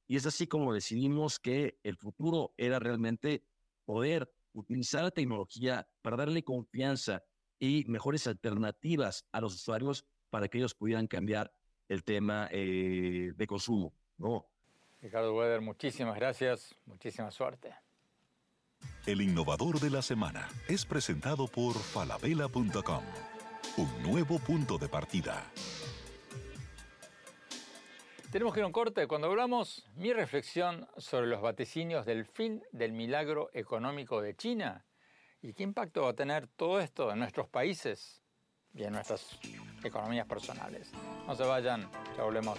y 0.06 0.16
es 0.16 0.26
así 0.26 0.46
como 0.46 0.74
decidimos 0.74 1.38
que 1.38 1.78
el 1.82 1.96
futuro 1.96 2.54
era 2.56 2.78
realmente 2.78 3.44
poder 3.84 4.30
utilizar 4.52 5.02
la 5.04 5.10
tecnología 5.10 5.88
para 6.02 6.16
darle 6.16 6.44
confianza 6.44 7.22
y 7.58 7.84
mejores 7.86 8.26
alternativas 8.26 9.26
a 9.32 9.40
los 9.40 9.54
usuarios 9.54 10.04
para 10.30 10.48
que 10.48 10.58
ellos 10.58 10.74
pudieran 10.74 11.06
cambiar 11.06 11.52
el 11.88 12.04
tema 12.04 12.48
eh, 12.50 13.32
de 13.34 13.46
consumo. 13.46 13.94
¿no? 14.18 14.46
Ricardo 15.00 15.34
Weder, 15.34 15.60
muchísimas 15.60 16.16
gracias, 16.16 16.74
muchísima 16.86 17.30
suerte. 17.30 17.74
El 19.06 19.20
innovador 19.20 19.80
de 19.80 19.90
la 19.90 20.00
semana 20.00 20.48
es 20.66 20.86
presentado 20.86 21.46
por 21.46 21.74
falabella.com, 21.74 23.04
un 23.76 24.02
nuevo 24.02 24.38
punto 24.38 24.78
de 24.78 24.88
partida. 24.88 25.44
Tenemos 28.32 28.54
que 28.54 28.60
ir 28.60 28.64
a 28.64 28.66
un 28.66 28.72
corte. 28.72 29.06
Cuando 29.06 29.26
hablamos, 29.26 29.84
mi 29.94 30.14
reflexión 30.14 30.88
sobre 30.96 31.26
los 31.26 31.42
vaticinios 31.42 32.06
del 32.06 32.24
fin 32.24 32.62
del 32.72 32.92
milagro 32.92 33.50
económico 33.52 34.22
de 34.22 34.36
China 34.36 34.86
y 35.42 35.52
qué 35.52 35.64
impacto 35.64 36.04
va 36.04 36.10
a 36.10 36.14
tener 36.14 36.46
todo 36.46 36.80
esto 36.80 37.12
en 37.12 37.18
nuestros 37.18 37.46
países 37.46 38.22
y 38.72 38.84
en 38.84 38.94
nuestras 38.94 39.38
economías 39.84 40.26
personales. 40.26 40.90
No 41.26 41.34
se 41.36 41.44
vayan, 41.44 41.90
ya 42.16 42.22
volvemos. 42.22 42.58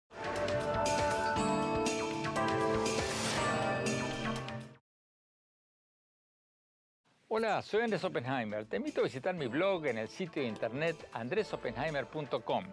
Hola, 7.33 7.61
soy 7.61 7.83
Andrés 7.83 8.03
Oppenheimer. 8.03 8.65
Te 8.65 8.75
invito 8.75 8.99
a 8.99 9.05
visitar 9.05 9.33
mi 9.33 9.47
blog 9.47 9.85
en 9.85 9.97
el 9.97 10.09
sitio 10.09 10.41
de 10.41 10.49
internet 10.49 10.97
andresoppenheimer.com 11.13 12.65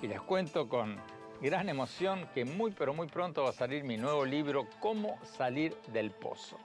y 0.00 0.06
les 0.06 0.20
cuento 0.20 0.68
con 0.68 0.96
gran 1.40 1.68
emoción 1.68 2.28
que 2.32 2.44
muy 2.44 2.70
pero 2.70 2.94
muy 2.94 3.08
pronto 3.08 3.42
va 3.42 3.50
a 3.50 3.52
salir 3.52 3.82
mi 3.82 3.96
nuevo 3.96 4.24
libro 4.24 4.68
Cómo 4.78 5.18
salir 5.24 5.74
del 5.88 6.12
pozo, 6.12 6.56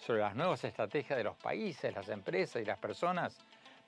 sobre 0.00 0.22
las 0.22 0.34
nuevas 0.34 0.64
estrategias 0.64 1.16
de 1.16 1.22
los 1.22 1.36
países, 1.36 1.94
las 1.94 2.08
empresas 2.08 2.60
y 2.60 2.64
las 2.64 2.78
personas 2.78 3.38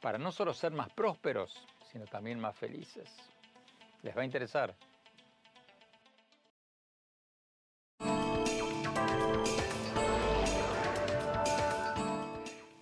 para 0.00 0.16
no 0.16 0.30
solo 0.30 0.54
ser 0.54 0.70
más 0.70 0.90
prósperos, 0.92 1.66
sino 1.90 2.06
también 2.06 2.38
más 2.38 2.56
felices. 2.56 3.12
¿Les 4.04 4.16
va 4.16 4.22
a 4.22 4.26
interesar? 4.26 4.76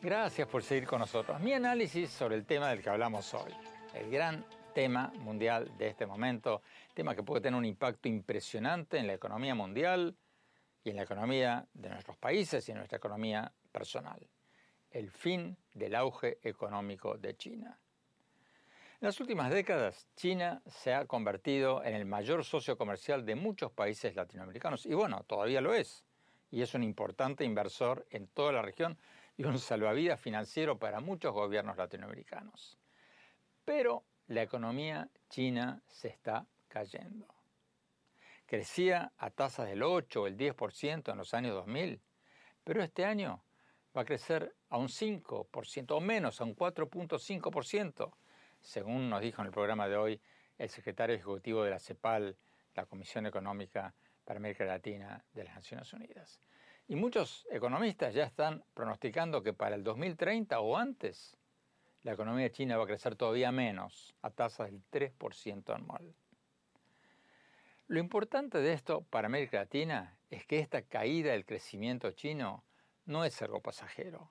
Gracias 0.09 0.49
por 0.49 0.63
seguir 0.63 0.87
con 0.87 1.01
nosotros. 1.01 1.39
Mi 1.39 1.53
análisis 1.53 2.09
sobre 2.09 2.37
el 2.37 2.47
tema 2.47 2.71
del 2.71 2.83
que 2.83 2.89
hablamos 2.89 3.35
hoy, 3.35 3.53
el 3.93 4.11
gran 4.11 4.43
tema 4.73 5.13
mundial 5.17 5.77
de 5.77 5.89
este 5.89 6.07
momento, 6.07 6.63
tema 6.95 7.15
que 7.15 7.23
puede 7.23 7.43
tener 7.43 7.59
un 7.59 7.67
impacto 7.67 8.09
impresionante 8.09 8.97
en 8.97 9.07
la 9.07 9.13
economía 9.13 9.55
mundial 9.55 10.17
y 10.83 10.89
en 10.89 10.97
la 10.97 11.03
economía 11.03 11.67
de 11.75 11.91
nuestros 11.91 12.17
países 12.17 12.67
y 12.67 12.73
en 12.73 12.79
nuestra 12.79 12.97
economía 12.97 13.53
personal. 13.71 14.27
El 14.91 15.11
fin 15.11 15.55
del 15.75 15.95
auge 15.95 16.39
económico 16.43 17.19
de 17.19 17.37
China. 17.37 17.79
En 19.03 19.09
las 19.09 19.21
últimas 19.21 19.51
décadas, 19.51 20.09
China 20.17 20.63
se 20.65 20.95
ha 20.95 21.05
convertido 21.05 21.85
en 21.85 21.95
el 21.95 22.07
mayor 22.07 22.47
socio 22.47 22.79
comercial 22.79 23.27
de 23.27 23.35
muchos 23.35 23.73
países 23.73 24.17
latinoamericanos 24.17 24.87
y 24.87 24.95
bueno, 24.95 25.23
todavía 25.27 25.61
lo 25.61 25.75
es. 25.75 26.03
Y 26.51 26.63
es 26.63 26.73
un 26.73 26.83
importante 26.83 27.45
inversor 27.45 28.07
en 28.09 28.27
toda 28.29 28.53
la 28.53 28.63
región 28.63 28.97
y 29.39 29.45
un 29.45 29.59
salvavidas 29.59 30.20
financiero 30.20 30.78
para 30.78 31.01
muchos 31.01 31.32
gobiernos 31.32 31.76
latinoamericanos. 31.76 32.76
Pero 33.64 34.05
la 34.26 34.43
economía 34.43 35.09
china 35.30 35.80
se 35.86 36.09
está 36.09 36.47
cayendo. 36.66 37.26
Crecía 38.47 39.12
a 39.16 39.30
tasas 39.30 39.68
del 39.68 39.84
8 39.84 40.22
o 40.22 40.26
el 40.26 40.36
10% 40.36 41.12
en 41.12 41.18
los 41.18 41.34
años 41.34 41.55
2000, 41.55 42.03
pero 42.64 42.82
este 42.82 43.05
año 43.05 43.45
va 43.97 44.03
a 44.03 44.05
crecer 44.05 44.57
a 44.70 44.76
un 44.76 44.89
5% 44.89 45.91
o 45.93 46.01
menos, 46.01 46.41
a 46.41 46.45
un 46.45 46.57
4.5%, 46.57 48.12
según 48.61 49.09
nos 49.09 49.20
dijo 49.20 49.41
en 49.41 49.47
el 49.47 49.53
programa 49.53 49.86
de 49.86 49.97
hoy 49.97 50.20
el 50.59 50.68
secretario 50.68 51.14
ejecutivo 51.14 51.62
de 51.62 51.70
la 51.70 51.78
CEPAL, 51.78 52.36
la 52.74 52.86
Comisión 52.86 53.26
Económica 53.26 53.95
para 54.24 54.39
América 54.39 54.64
Latina 54.64 55.24
de 55.32 55.45
las 55.45 55.55
Naciones 55.55 55.93
Unidas. 55.93 56.41
Y 56.89 56.97
muchos 56.97 57.47
economistas 57.51 58.14
ya 58.14 58.24
están 58.24 58.64
pronosticando 58.72 59.43
que 59.43 59.53
para 59.53 59.76
el 59.76 59.84
2030 59.84 60.59
o 60.61 60.78
antes, 60.78 61.36
la 62.03 62.12
economía 62.12 62.51
china 62.51 62.78
va 62.78 62.84
a 62.84 62.86
crecer 62.86 63.14
todavía 63.14 63.53
menos, 63.53 64.14
a 64.22 64.30
tasas 64.30 64.70
del 64.70 64.82
3% 64.91 65.74
anual. 65.74 66.14
Lo 67.89 67.99
importante 68.01 68.59
de 68.59 68.72
esto 68.72 69.03
para 69.03 69.26
América 69.26 69.59
Latina 69.59 70.16
es 70.30 70.47
que 70.47 70.61
esta 70.61 70.80
caída 70.80 71.32
del 71.32 71.45
crecimiento 71.45 72.11
chino 72.12 72.64
no 73.05 73.26
es 73.26 73.41
algo 73.43 73.61
pasajero, 73.61 74.30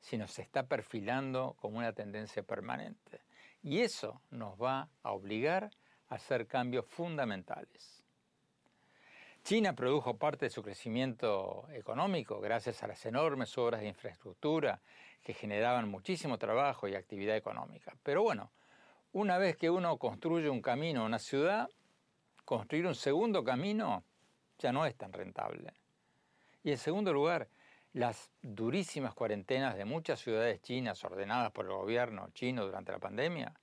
sino 0.00 0.28
se 0.28 0.42
está 0.42 0.68
perfilando 0.68 1.56
como 1.60 1.78
una 1.78 1.92
tendencia 1.92 2.44
permanente. 2.44 3.22
Y 3.60 3.80
eso 3.80 4.22
nos 4.30 4.60
va 4.60 4.88
a 5.02 5.10
obligar 5.10 5.70
a 6.08 6.14
hacer 6.14 6.46
cambios 6.46 6.86
fundamentales. 6.86 7.97
China 9.48 9.72
produjo 9.72 10.18
parte 10.18 10.44
de 10.44 10.50
su 10.50 10.62
crecimiento 10.62 11.66
económico 11.72 12.38
gracias 12.38 12.82
a 12.82 12.86
las 12.86 13.06
enormes 13.06 13.56
obras 13.56 13.80
de 13.80 13.88
infraestructura 13.88 14.82
que 15.22 15.32
generaban 15.32 15.88
muchísimo 15.88 16.36
trabajo 16.36 16.86
y 16.86 16.94
actividad 16.94 17.34
económica. 17.34 17.96
Pero 18.02 18.22
bueno, 18.22 18.52
una 19.12 19.38
vez 19.38 19.56
que 19.56 19.70
uno 19.70 19.96
construye 19.96 20.50
un 20.50 20.60
camino 20.60 21.00
a 21.00 21.06
una 21.06 21.18
ciudad, 21.18 21.70
construir 22.44 22.86
un 22.86 22.94
segundo 22.94 23.42
camino 23.42 24.04
ya 24.58 24.70
no 24.70 24.84
es 24.84 24.94
tan 24.96 25.14
rentable. 25.14 25.72
Y 26.62 26.70
en 26.72 26.76
segundo 26.76 27.14
lugar, 27.14 27.48
las 27.94 28.30
durísimas 28.42 29.14
cuarentenas 29.14 29.78
de 29.78 29.86
muchas 29.86 30.20
ciudades 30.20 30.60
chinas 30.60 31.02
ordenadas 31.04 31.52
por 31.52 31.64
el 31.64 31.72
gobierno 31.72 32.28
chino 32.34 32.66
durante 32.66 32.92
la 32.92 32.98
pandemia, 32.98 33.54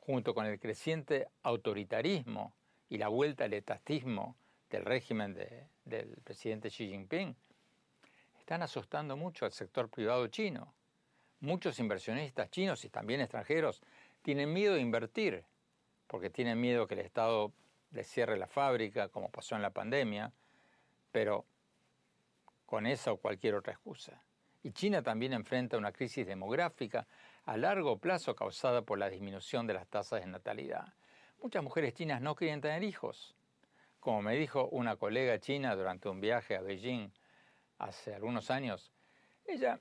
junto 0.00 0.34
con 0.34 0.46
el 0.46 0.58
creciente 0.58 1.28
autoritarismo 1.44 2.56
y 2.88 2.98
la 2.98 3.06
vuelta 3.06 3.44
al 3.44 3.54
etatismo 3.54 4.36
del 4.72 4.86
régimen 4.86 5.34
del 5.84 6.16
presidente 6.24 6.70
Xi 6.70 6.88
Jinping, 6.88 7.36
están 8.38 8.62
asustando 8.62 9.16
mucho 9.16 9.44
al 9.44 9.52
sector 9.52 9.88
privado 9.90 10.26
chino. 10.28 10.72
Muchos 11.40 11.78
inversionistas 11.78 12.50
chinos 12.50 12.84
y 12.84 12.88
también 12.88 13.20
extranjeros 13.20 13.82
tienen 14.22 14.52
miedo 14.52 14.74
de 14.74 14.80
invertir, 14.80 15.44
porque 16.06 16.30
tienen 16.30 16.58
miedo 16.58 16.86
que 16.86 16.94
el 16.94 17.00
Estado 17.00 17.52
les 17.90 18.08
cierre 18.08 18.38
la 18.38 18.46
fábrica, 18.46 19.08
como 19.08 19.30
pasó 19.30 19.56
en 19.56 19.62
la 19.62 19.70
pandemia, 19.70 20.32
pero 21.10 21.44
con 22.64 22.86
esa 22.86 23.12
o 23.12 23.18
cualquier 23.18 23.54
otra 23.54 23.74
excusa. 23.74 24.22
Y 24.62 24.70
China 24.70 25.02
también 25.02 25.34
enfrenta 25.34 25.76
una 25.76 25.92
crisis 25.92 26.26
demográfica 26.26 27.06
a 27.44 27.58
largo 27.58 27.98
plazo 27.98 28.34
causada 28.34 28.80
por 28.80 28.98
la 28.98 29.10
disminución 29.10 29.66
de 29.66 29.74
las 29.74 29.86
tasas 29.88 30.20
de 30.20 30.26
natalidad. 30.28 30.94
Muchas 31.42 31.62
mujeres 31.62 31.92
chinas 31.92 32.22
no 32.22 32.34
quieren 32.34 32.62
tener 32.62 32.82
hijos 32.84 33.34
como 34.02 34.20
me 34.20 34.34
dijo 34.34 34.68
una 34.70 34.96
colega 34.96 35.38
china 35.38 35.76
durante 35.76 36.08
un 36.08 36.20
viaje 36.20 36.56
a 36.56 36.60
Beijing 36.60 37.12
hace 37.78 38.12
algunos 38.12 38.50
años, 38.50 38.92
ella 39.46 39.80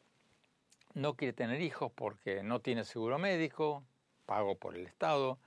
no 0.93 1.15
quiere 1.15 1.33
tener 1.33 1.59
hijos 1.59 1.91
porque 1.91 2.43
no 2.43 2.59
tiene 2.59 2.85
seguro 2.85 3.17
médico, 3.17 3.83
pago 4.27 4.59
por 4.59 4.75
el 4.75 4.85
Estado, 4.85 5.39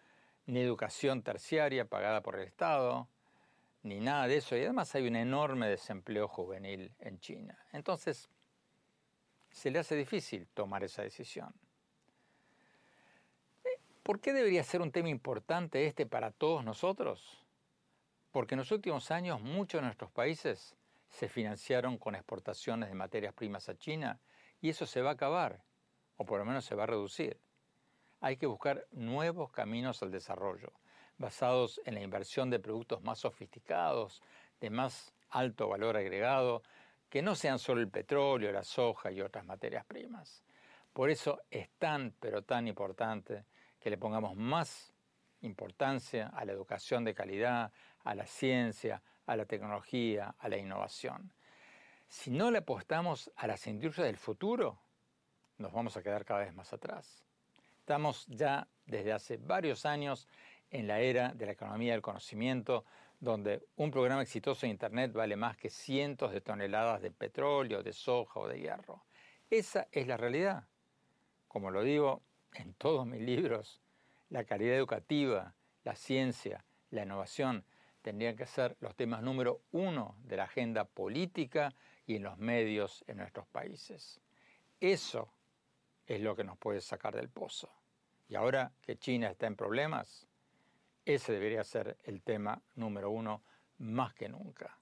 ni 0.47 0.59
educación 0.61 1.22
terciaria 1.22 1.85
pagada 1.85 2.20
por 2.20 2.35
el 2.35 2.49
Estado, 2.49 3.09
ni 3.85 4.01
nada 4.01 4.27
de 4.27 4.39
eso. 4.39 4.57
Y 4.57 4.62
además 4.62 4.93
hay 4.97 5.07
un 5.07 5.14
enorme 5.14 5.68
desempleo 5.68 6.27
juvenil 6.27 6.93
en 6.99 7.20
China. 7.20 7.57
Entonces, 7.72 8.29
se 9.53 9.70
le 9.70 9.79
hace 9.79 9.95
difícil 9.95 10.49
tomar 10.49 10.83
esa 10.83 11.03
decisión. 11.03 11.55
¿Por 14.03 14.18
qué 14.18 14.33
debería 14.33 14.64
ser 14.64 14.83
un 14.83 14.91
tema 14.91 15.11
importante 15.11 15.87
este 15.87 16.07
para 16.07 16.33
todos 16.33 16.64
nosotros? 16.64 17.43
Porque 18.35 18.57
en 18.57 18.59
los 18.59 18.72
últimos 18.72 19.12
años 19.12 19.41
muchos 19.41 19.80
de 19.80 19.85
nuestros 19.85 20.11
países 20.11 20.74
se 21.09 21.28
financiaron 21.28 21.99
con 21.99 22.16
exportaciones 22.16 22.89
de 22.89 22.97
materias 22.97 23.32
primas 23.32 23.68
a 23.68 23.78
China 23.78 24.18
y 24.61 24.70
eso 24.70 24.87
se 24.87 25.03
va 25.03 25.11
a 25.11 25.12
acabar, 25.12 25.62
o 26.16 26.24
por 26.24 26.41
lo 26.41 26.45
menos 26.45 26.64
se 26.64 26.74
va 26.74 26.82
a 26.82 26.87
reducir. 26.87 27.39
Hay 28.18 28.37
que 28.37 28.47
buscar 28.47 28.89
nuevos 28.91 29.53
caminos 29.53 30.03
al 30.03 30.11
desarrollo, 30.11 30.72
basados 31.16 31.80
en 31.85 31.95
la 31.95 32.01
inversión 32.01 32.51
de 32.51 32.59
productos 32.59 33.05
más 33.05 33.20
sofisticados, 33.20 34.20
de 34.61 34.68
más 34.68 35.14
alto 35.28 35.68
valor 35.68 35.97
agregado, 35.97 36.64
que 37.09 37.22
no 37.22 37.37
sean 37.37 37.61
solo 37.61 37.82
el 37.82 37.89
petróleo, 37.89 38.51
la 38.51 38.64
soja 38.64 39.12
y 39.12 39.20
otras 39.20 39.45
materias 39.45 39.85
primas. 39.85 40.43
Por 40.93 41.09
eso 41.09 41.41
es 41.53 41.70
tan, 41.78 42.12
pero 42.18 42.43
tan 42.43 42.66
importante 42.66 43.45
que 43.78 43.91
le 43.91 43.97
pongamos 43.97 44.35
más 44.35 44.93
importancia 45.45 46.32
a 46.35 46.45
la 46.45 46.53
educación 46.53 47.05
de 47.05 47.14
calidad, 47.14 47.70
a 48.05 48.14
la 48.14 48.26
ciencia, 48.26 49.02
a 49.26 49.36
la 49.36 49.46
tecnología, 49.46 50.34
a 50.38 50.48
la 50.48 50.57
innovación. 50.57 51.32
Si 52.07 52.30
no 52.30 52.50
le 52.50 52.59
apostamos 52.59 53.30
a 53.36 53.46
las 53.46 53.66
industrias 53.66 54.07
del 54.07 54.16
futuro, 54.16 54.78
nos 55.59 55.72
vamos 55.72 55.96
a 55.96 56.02
quedar 56.02 56.24
cada 56.24 56.40
vez 56.40 56.55
más 56.55 56.72
atrás. 56.72 57.24
Estamos 57.80 58.26
ya 58.28 58.68
desde 58.86 59.12
hace 59.12 59.36
varios 59.38 59.84
años 59.84 60.28
en 60.70 60.86
la 60.86 61.00
era 61.00 61.32
de 61.34 61.46
la 61.46 61.52
economía 61.52 61.92
del 61.92 62.02
conocimiento, 62.02 62.84
donde 63.20 63.66
un 63.76 63.90
programa 63.90 64.22
exitoso 64.22 64.66
de 64.66 64.70
Internet 64.70 65.12
vale 65.12 65.36
más 65.36 65.57
que 65.57 65.70
cientos 65.70 66.32
de 66.32 66.40
toneladas 66.40 67.00
de 67.00 67.11
petróleo, 67.11 67.82
de 67.82 67.92
soja 67.92 68.40
o 68.40 68.48
de 68.48 68.61
hierro. 68.61 69.05
Esa 69.50 69.88
es 69.92 70.07
la 70.07 70.16
realidad. 70.16 70.68
Como 71.48 71.70
lo 71.70 71.82
digo 71.82 72.22
en 72.55 72.74
todos 72.74 73.07
mis 73.07 73.20
libros, 73.20 73.80
la 74.28 74.44
calidad 74.44 74.76
educativa, 74.76 75.55
la 75.84 75.94
ciencia, 75.94 76.64
la 76.90 77.02
innovación 77.02 77.64
tendrían 78.05 78.36
que 78.36 78.44
ser 78.44 78.76
los 78.80 78.94
temas 78.94 79.22
número 79.22 79.62
uno 79.72 80.14
de 80.24 80.36
la 80.36 80.44
agenda 80.44 80.84
política 80.84 81.74
y 82.07 82.16
en 82.16 82.24
los 82.24 82.36
medios 82.36 83.02
en 83.07 83.16
nuestros 83.16 83.46
países. 83.46 84.20
Eso 84.78 85.32
es 86.07 86.20
lo 86.20 86.36
que 86.36 86.44
nos 86.44 86.59
puede 86.59 86.82
sacar 86.82 87.16
del 87.16 87.30
pozo. 87.30 87.70
Y 88.28 88.34
ahora 88.34 88.72
que 88.82 88.98
China 88.98 89.30
está 89.30 89.46
en 89.46 89.57
problemas, 89.57 90.26
ese 91.07 91.32
debería 91.32 91.64
ser 91.64 91.96
el 92.05 92.20
tema 92.20 92.61
número 92.74 93.11
uno 93.11 93.42
más 93.78 94.12
que 94.12 94.28
nunca. 94.28 94.78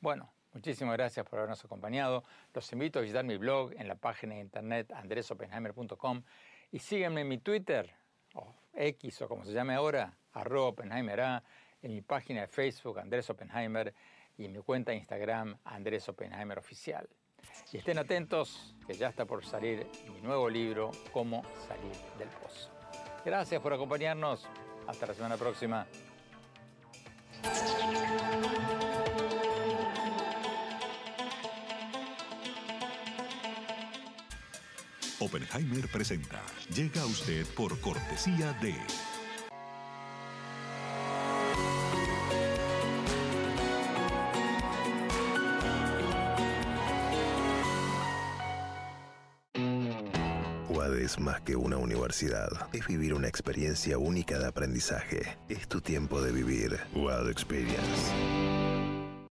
Bueno, 0.00 0.30
muchísimas 0.52 0.98
gracias 0.98 1.24
por 1.26 1.38
habernos 1.38 1.64
acompañado. 1.64 2.24
Los 2.52 2.70
invito 2.74 2.98
a 2.98 3.02
visitar 3.02 3.24
mi 3.24 3.38
blog 3.38 3.72
en 3.72 3.88
la 3.88 3.94
página 3.94 4.34
de 4.34 4.42
internet 4.42 4.92
andresopenheimer.com 4.92 6.22
y 6.72 6.78
síganme 6.78 7.22
en 7.22 7.28
mi 7.28 7.38
Twitter, 7.38 7.90
o 8.34 8.54
X 8.74 9.22
o 9.22 9.28
como 9.28 9.46
se 9.46 9.52
llame 9.52 9.74
ahora, 9.74 10.19
arroba 10.32 10.68
Oppenheimer 10.68 11.20
A, 11.20 11.42
en 11.82 11.94
mi 11.94 12.02
página 12.02 12.42
de 12.42 12.46
Facebook 12.46 12.98
Andrés 12.98 13.28
Oppenheimer 13.30 13.94
y 14.36 14.44
en 14.44 14.52
mi 14.52 14.58
cuenta 14.60 14.92
de 14.92 14.98
Instagram 14.98 15.56
Andrés 15.64 16.08
Oppenheimer 16.08 16.58
Oficial. 16.58 17.08
Y 17.72 17.78
estén 17.78 17.98
atentos, 17.98 18.74
que 18.86 18.94
ya 18.94 19.08
está 19.08 19.24
por 19.24 19.44
salir 19.44 19.86
mi 20.12 20.20
nuevo 20.20 20.48
libro, 20.48 20.90
Cómo 21.12 21.42
salir 21.66 21.92
del 22.18 22.28
pozo. 22.28 22.70
Gracias 23.24 23.60
por 23.60 23.72
acompañarnos. 23.72 24.48
Hasta 24.86 25.06
la 25.06 25.14
semana 25.14 25.36
próxima. 25.36 25.86
Oppenheimer 35.20 35.86
presenta. 35.92 36.42
Llega 36.74 37.02
a 37.02 37.06
usted 37.06 37.46
por 37.54 37.78
cortesía 37.80 38.52
de... 38.54 38.74
una 51.56 51.76
universidad. 51.76 52.48
Es 52.72 52.86
vivir 52.86 53.14
una 53.14 53.28
experiencia 53.28 53.98
única 53.98 54.38
de 54.38 54.46
aprendizaje. 54.46 55.38
Es 55.48 55.68
tu 55.68 55.80
tiempo 55.80 56.22
de 56.22 56.32
vivir. 56.32 56.78
UAD 56.94 57.30
Experience. 57.30 58.69